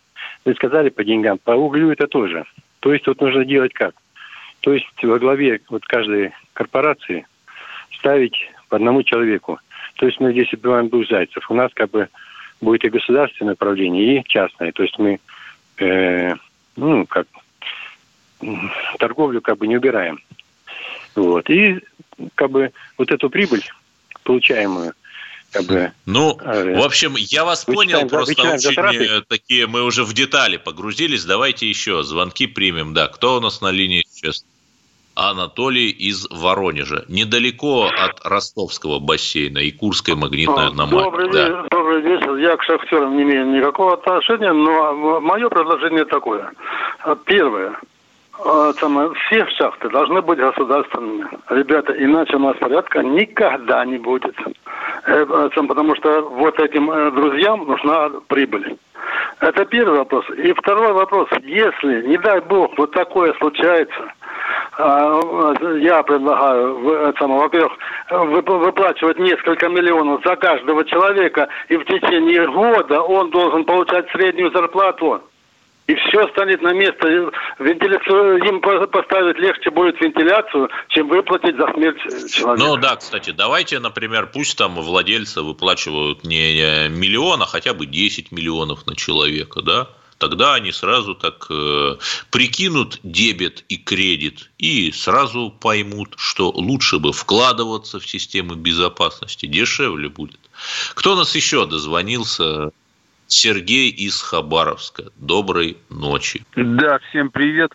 вы 0.45 0.53
сказали 0.55 0.89
по 0.89 1.03
деньгам, 1.03 1.37
по 1.37 1.51
углю 1.51 1.91
это 1.91 2.07
тоже. 2.07 2.45
То 2.79 2.93
есть 2.93 3.07
вот 3.07 3.21
нужно 3.21 3.45
делать 3.45 3.73
как? 3.73 3.95
То 4.61 4.73
есть 4.73 4.87
во 5.03 5.19
главе 5.19 5.61
вот 5.69 5.85
каждой 5.85 6.33
корпорации 6.53 7.25
ставить 7.97 8.35
по 8.69 8.77
одному 8.77 9.03
человеку. 9.03 9.59
То 9.95 10.05
есть 10.05 10.19
мы 10.19 10.31
здесь 10.31 10.51
убиваем 10.53 10.89
двух 10.89 11.07
зайцев. 11.07 11.49
У 11.49 11.53
нас 11.53 11.71
как 11.73 11.89
бы 11.91 12.09
будет 12.61 12.83
и 12.83 12.89
государственное 12.89 13.53
управление, 13.53 14.19
и 14.19 14.27
частное. 14.27 14.71
То 14.71 14.83
есть 14.83 14.97
мы, 14.99 15.19
э, 15.77 16.33
ну, 16.75 17.05
как 17.05 17.27
торговлю 18.99 19.41
как 19.41 19.57
бы 19.57 19.67
не 19.67 19.77
убираем. 19.77 20.19
Вот. 21.15 21.49
И 21.49 21.79
как 22.35 22.51
бы 22.51 22.71
вот 22.97 23.11
эту 23.11 23.29
прибыль, 23.29 23.63
получаемую, 24.23 24.93
бы... 25.63 25.91
Ну, 26.05 26.37
э, 26.39 26.77
в 26.77 26.83
общем, 26.83 27.15
я 27.17 27.45
вас 27.45 27.65
понял, 27.65 28.07
просто 28.07 28.41
очень 28.41 28.59
затраты. 28.59 29.21
такие, 29.27 29.67
мы 29.67 29.83
уже 29.83 30.03
в 30.03 30.13
детали 30.13 30.57
погрузились. 30.57 31.25
Давайте 31.25 31.67
еще 31.67 32.03
звонки 32.03 32.47
примем. 32.47 32.93
Да, 32.93 33.07
кто 33.07 33.37
у 33.37 33.39
нас 33.39 33.61
на 33.61 33.71
линии 33.71 34.03
сейчас? 34.09 34.45
Анатолий 35.15 35.89
из 35.89 36.27
Воронежа. 36.29 37.03
Недалеко 37.07 37.87
от 37.87 38.23
ростовского 38.23 38.99
бассейна 38.99 39.57
и 39.57 39.71
Курской 39.71 40.13
магнитной 40.13 40.67
аномалии. 40.67 41.03
Добрый, 41.03 41.31
да. 41.31 41.43
вечер, 41.47 41.67
добрый 41.71 42.01
вечер. 42.01 42.35
Я 42.35 42.55
к 42.55 42.63
шахтерам 42.63 43.17
не 43.17 43.23
имею 43.23 43.47
никакого 43.47 43.95
отношения, 43.95 44.53
но 44.53 45.19
мое 45.19 45.49
предложение 45.49 46.05
такое. 46.05 46.51
Первое. 47.25 47.79
А, 48.45 48.71
все 48.73 49.47
шахты 49.47 49.89
должны 49.89 50.21
быть 50.21 50.39
государственными. 50.39 51.27
Ребята, 51.49 51.93
иначе 51.93 52.35
у 52.35 52.39
нас 52.39 52.55
порядка 52.57 53.01
никогда 53.01 53.83
не 53.85 53.97
будет. 53.97 54.35
Э, 55.05 55.49
потому 55.67 55.95
что 55.95 56.21
вот 56.21 56.59
этим 56.59 56.91
э, 56.91 57.11
друзьям 57.11 57.65
нужна 57.65 58.09
прибыль. 58.27 58.77
Это 59.39 59.65
первый 59.65 59.99
вопрос. 59.99 60.25
И 60.31 60.53
второй 60.53 60.93
вопрос. 60.93 61.29
Если, 61.43 62.07
не 62.07 62.17
дай 62.17 62.41
бог, 62.41 62.77
вот 62.77 62.91
такое 62.91 63.33
случается, 63.33 64.11
я 64.77 66.03
предлагаю, 66.03 66.77
во-первых, 66.79 67.73
выплачивать 68.09 69.17
несколько 69.19 69.69
миллионов 69.69 70.21
за 70.23 70.35
каждого 70.35 70.83
человека, 70.85 71.47
и 71.69 71.77
в 71.77 71.85
течение 71.85 72.47
года 72.47 73.01
он 73.01 73.29
должен 73.31 73.65
получать 73.65 74.09
среднюю 74.11 74.51
зарплату 74.51 75.21
и 75.87 75.95
все 75.95 76.27
станет 76.29 76.61
на 76.61 76.73
место. 76.73 77.07
Вентиляцию, 77.59 78.43
им 78.43 78.61
поставить 78.61 79.37
легче 79.39 79.71
будет 79.71 79.99
вентиляцию, 80.01 80.69
чем 80.89 81.07
выплатить 81.07 81.55
за 81.55 81.71
смерть 81.73 82.31
человека. 82.31 82.67
Ну 82.67 82.77
да, 82.77 82.97
кстати, 82.97 83.31
давайте, 83.31 83.79
например, 83.79 84.27
пусть 84.27 84.57
там 84.57 84.75
владельцы 84.75 85.41
выплачивают 85.41 86.25
не 86.25 86.89
миллион, 86.89 87.41
а 87.41 87.45
хотя 87.45 87.73
бы 87.73 87.85
10 87.85 88.31
миллионов 88.31 88.85
на 88.85 88.95
человека, 88.95 89.61
да? 89.61 89.87
Тогда 90.17 90.55
они 90.55 90.71
сразу 90.71 91.13
так 91.13 91.45
э, 91.51 91.97
прикинут 92.31 92.99
дебет 93.03 93.63
и 93.69 93.77
кредит 93.77 94.49
и 94.57 94.91
сразу 94.91 95.51
поймут, 95.51 96.15
что 96.17 96.49
лучше 96.49 96.97
бы 96.97 97.13
вкладываться 97.13 97.99
в 97.99 98.07
системы 98.07 98.55
безопасности, 98.55 99.45
дешевле 99.45 100.09
будет. 100.09 100.39
Кто 100.95 101.13
у 101.13 101.15
нас 101.15 101.35
еще 101.35 101.67
дозвонился? 101.67 102.71
Сергей 103.27 103.89
из 103.89 104.21
Хабаровска. 104.21 105.03
Доброй 105.17 105.77
ночи. 105.89 106.45
Да, 106.55 106.99
всем 107.09 107.29
привет. 107.29 107.71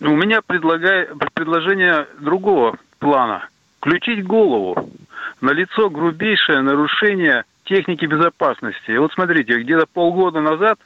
У 0.00 0.16
меня 0.16 0.42
предложение 0.42 2.08
другого 2.20 2.78
плана. 2.98 3.48
Включить 3.78 4.24
голову. 4.24 4.90
На 5.40 5.50
лицо 5.50 5.90
грубейшее 5.90 6.62
нарушение 6.62 7.44
техники 7.64 8.04
безопасности. 8.06 8.96
Вот 8.96 9.12
смотрите, 9.12 9.60
где-то 9.60 9.86
полгода 9.86 10.40
назад 10.40 10.78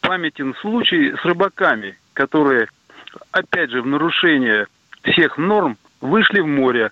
памятен 0.00 0.54
случай 0.60 1.14
с 1.14 1.24
рыбаками, 1.24 1.96
которые, 2.14 2.68
опять 3.30 3.70
же, 3.70 3.82
в 3.82 3.86
нарушение 3.86 4.66
всех 5.04 5.38
норм 5.38 5.78
вышли 6.00 6.40
в 6.40 6.46
море 6.46 6.90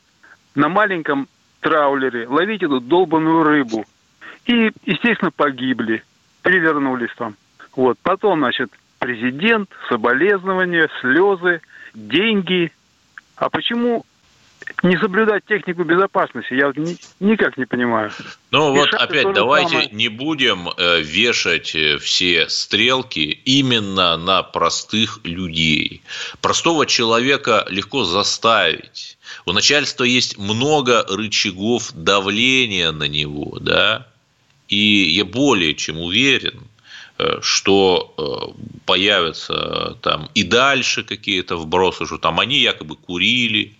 на 0.54 0.68
маленьком 0.68 1.28
траулере 1.60 2.26
ловить 2.26 2.62
эту 2.62 2.80
долбанную 2.80 3.42
рыбу. 3.42 3.84
И, 4.46 4.72
естественно, 4.84 5.30
погибли. 5.30 6.02
Перевернулись 6.42 7.10
там. 7.16 7.34
Вот. 7.74 7.98
Потом, 8.02 8.40
значит, 8.40 8.70
президент, 8.98 9.70
соболезнования, 9.88 10.88
слезы, 11.00 11.60
деньги. 11.94 12.72
А 13.36 13.48
почему 13.48 14.04
не 14.82 14.96
соблюдать 14.98 15.44
технику 15.46 15.84
безопасности? 15.84 16.54
Я 16.54 16.66
вот 16.66 16.76
ни, 16.76 16.96
никак 17.20 17.56
не 17.56 17.64
понимаю. 17.64 18.10
Ну 18.50 18.72
вот 18.72 18.92
опять 18.94 19.32
давайте 19.32 19.70
самое. 19.70 19.88
не 19.90 20.08
будем 20.08 20.68
э, 20.68 21.00
вешать 21.00 21.74
э, 21.74 21.98
все 21.98 22.48
стрелки 22.48 23.40
именно 23.44 24.16
на 24.16 24.42
простых 24.42 25.20
людей. 25.24 26.02
Простого 26.40 26.86
человека 26.86 27.66
легко 27.68 28.04
заставить. 28.04 29.18
У 29.46 29.52
начальства 29.52 30.04
есть 30.04 30.38
много 30.38 31.04
рычагов 31.08 31.92
давления 31.94 32.92
на 32.92 33.04
него, 33.04 33.58
да, 33.60 34.09
и 34.70 35.10
я 35.10 35.24
более 35.24 35.74
чем 35.74 35.98
уверен, 35.98 36.70
Э, 37.20 37.38
что 37.42 38.14
э, 38.16 38.72
появятся 38.86 39.98
там 40.00 40.30
и 40.34 40.42
дальше 40.42 41.02
какие-то 41.02 41.56
вбросы, 41.56 42.06
что 42.06 42.16
там 42.16 42.40
они 42.40 42.58
якобы 42.58 42.96
курили. 42.96 43.74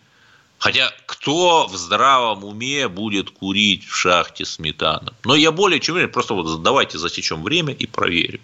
Хотя 0.58 0.92
кто 1.06 1.66
в 1.66 1.74
здравом 1.74 2.44
уме 2.44 2.88
будет 2.88 3.30
курить 3.30 3.86
в 3.86 3.94
шахте 3.94 4.44
сметана? 4.44 5.14
Но 5.24 5.36
я 5.36 5.52
более 5.52 5.80
чем 5.80 5.94
уверен, 5.94 6.12
просто 6.12 6.34
вот 6.34 6.62
давайте 6.62 6.98
засечем 6.98 7.42
время 7.42 7.72
и 7.72 7.86
проверим. 7.86 8.40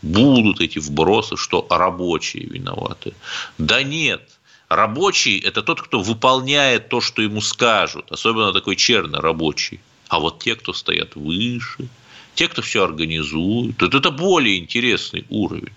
Будут 0.00 0.62
эти 0.62 0.78
вбросы, 0.78 1.36
что 1.36 1.66
рабочие 1.68 2.44
виноваты. 2.44 3.12
Да 3.58 3.82
нет, 3.82 4.22
рабочий– 4.70 5.38
это 5.48 5.62
тот, 5.62 5.82
кто 5.82 6.00
выполняет 6.00 6.88
то, 6.88 7.02
что 7.02 7.20
ему 7.20 7.42
скажут, 7.42 8.10
особенно 8.10 8.54
такой 8.54 8.76
черный 8.76 9.20
рабочий. 9.20 9.80
А 10.10 10.20
вот 10.20 10.40
те, 10.40 10.54
кто 10.54 10.74
стоят 10.74 11.16
выше– 11.16 11.88
те, 12.34 12.48
кто 12.48 12.62
все 12.62 12.84
организует. 12.84 13.80
Вот 13.82 13.94
это 13.94 14.10
более 14.10 14.58
интересный 14.58 15.26
уровень. 15.28 15.74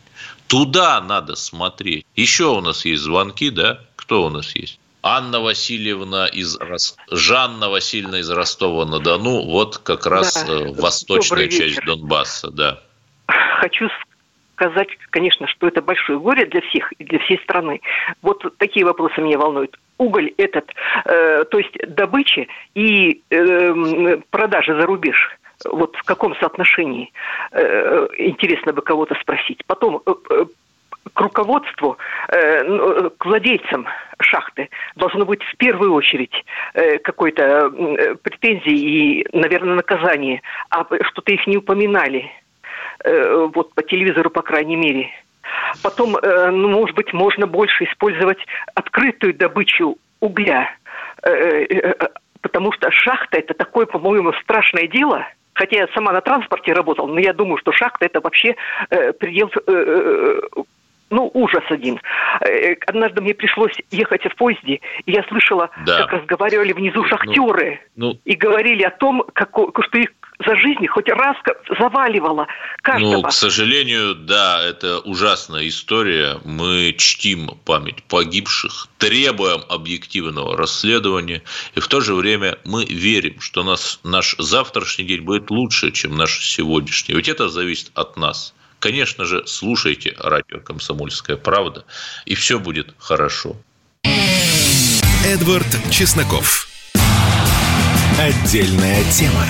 Туда 0.47 1.01
надо 1.01 1.35
смотреть. 1.35 2.05
Еще 2.15 2.45
у 2.45 2.61
нас 2.61 2.85
есть 2.85 3.03
звонки, 3.03 3.49
да? 3.49 3.81
Кто 3.97 4.25
у 4.25 4.29
нас 4.29 4.55
есть? 4.55 4.79
Анна 5.01 5.41
Васильевна 5.41 6.27
из 6.27 6.57
Жанна 7.11 7.69
Васильевна 7.69 8.19
из 8.19 8.29
Ростова-на-Дону. 8.29 9.41
Вот 9.41 9.79
как 9.79 10.05
раз 10.05 10.45
да. 10.45 10.53
Э, 10.53 10.73
восточная 10.73 11.49
часть 11.49 11.83
Донбасса, 11.85 12.49
да. 12.51 12.81
Хочу 13.27 13.89
сказать, 14.55 14.87
конечно, 15.09 15.47
что 15.47 15.67
это 15.67 15.81
большое 15.81 16.19
горе 16.19 16.45
для 16.45 16.61
всех 16.61 16.93
и 16.93 17.03
для 17.03 17.19
всей 17.19 17.39
страны. 17.39 17.81
Вот 18.21 18.41
такие 18.57 18.85
вопросы 18.85 19.19
меня 19.19 19.37
волнуют. 19.37 19.77
Уголь 19.97 20.33
этот, 20.37 20.71
э, 21.05 21.43
то 21.45 21.57
есть 21.57 21.77
добыча 21.87 22.45
и 22.75 23.21
э, 23.29 24.17
продажа 24.29 24.75
за 24.79 24.85
рубеж– 24.85 25.37
вот 25.65 25.95
в 25.95 26.03
каком 26.03 26.35
соотношении, 26.35 27.11
э, 27.51 28.07
интересно 28.17 28.73
бы 28.73 28.81
кого-то 28.81 29.15
спросить. 29.15 29.63
Потом 29.65 30.01
э, 30.05 30.11
э, 30.29 30.45
к 31.13 31.19
руководству, 31.19 31.97
ну, 32.65 33.09
к 33.09 33.25
владельцам 33.25 33.85
шахты 34.21 34.69
должно 34.95 35.25
быть 35.25 35.43
в 35.43 35.57
первую 35.57 35.93
очередь 35.93 36.33
какой-то 37.03 37.69
претензии 38.23 39.19
и, 39.19 39.27
наверное, 39.33 39.75
наказание. 39.75 40.41
А 40.69 40.85
что-то 40.85 41.33
их 41.33 41.45
не 41.45 41.57
упоминали. 41.57 42.31
Вот 43.03 43.73
по 43.75 43.83
телевизору, 43.83 44.29
по 44.29 44.41
крайней 44.41 44.77
мере. 44.77 45.09
Потом, 45.81 46.17
ну, 46.21 46.69
может 46.69 46.95
быть, 46.95 47.13
можно 47.13 47.47
больше 47.47 47.85
использовать 47.85 48.37
открытую 48.73 49.33
добычу 49.33 49.97
угля. 50.19 50.69
Потому 52.41 52.71
что 52.71 52.91
шахта– 52.91 53.37
это 53.39 53.53
такое, 53.53 53.85
по-моему, 53.85 54.33
страшное 54.33 54.87
дело– 54.87 55.27
Хотя 55.53 55.77
я 55.77 55.87
сама 55.93 56.11
на 56.11 56.21
транспорте 56.21 56.73
работала, 56.73 57.07
но 57.07 57.19
я 57.19 57.33
думаю, 57.33 57.57
что 57.57 57.71
шахта 57.71 58.05
это 58.05 58.19
вообще 58.21 58.55
э, 58.89 59.13
предел 59.13 59.51
э, 59.55 59.61
э, 59.67 60.41
ну, 61.11 61.29
ужас 61.33 61.63
один. 61.69 61.99
Э, 62.41 62.73
однажды 62.87 63.21
мне 63.21 63.35
пришлось 63.35 63.77
ехать 63.91 64.23
в 64.23 64.35
поезде, 64.35 64.79
и 65.05 65.11
я 65.11 65.23
слышала, 65.23 65.69
да. 65.85 65.99
как 65.99 66.13
разговаривали 66.13 66.73
внизу 66.73 67.03
ну, 67.03 67.07
шахтеры, 67.07 67.79
ну, 67.95 68.13
ну, 68.13 68.19
и 68.25 68.35
говорили 68.35 68.83
о 68.83 68.89
том, 68.89 69.23
как, 69.33 69.51
что 69.51 69.97
их 69.97 70.09
за 70.45 70.55
жизнь 70.55 70.87
хоть 70.87 71.09
раз 71.09 71.35
заваливало 71.79 72.47
каждого. 72.81 73.11
Ну, 73.11 73.21
к 73.23 73.31
сожалению, 73.31 74.15
да, 74.15 74.61
это 74.63 74.99
ужасная 74.99 75.67
история. 75.67 76.39
Мы 76.43 76.95
чтим 76.97 77.59
память 77.65 78.03
погибших, 78.03 78.87
требуем 78.97 79.61
объективного 79.69 80.57
расследования, 80.57 81.43
и 81.75 81.79
в 81.79 81.87
то 81.87 82.01
же 82.01 82.13
время 82.15 82.57
мы 82.63 82.85
верим, 82.85 83.39
что 83.39 83.63
нас, 83.63 83.99
наш 84.03 84.35
завтрашний 84.37 85.05
день 85.05 85.21
будет 85.21 85.49
лучше, 85.49 85.91
чем 85.91 86.15
наш 86.15 86.45
сегодняшний. 86.45 87.15
Ведь 87.15 87.29
это 87.29 87.49
зависит 87.49 87.91
от 87.95 88.17
нас. 88.17 88.53
Конечно 88.79 89.23
же, 89.23 89.43
слушайте 89.47 90.13
радио 90.19 90.59
«Комсомольская 90.59 91.37
правда», 91.37 91.85
и 92.25 92.35
все 92.35 92.59
будет 92.59 92.93
хорошо. 92.97 93.55
Эдвард 95.25 95.67
Чесноков. 95.89 96.67
Отдельная 98.19 99.03
тема. 99.09 99.45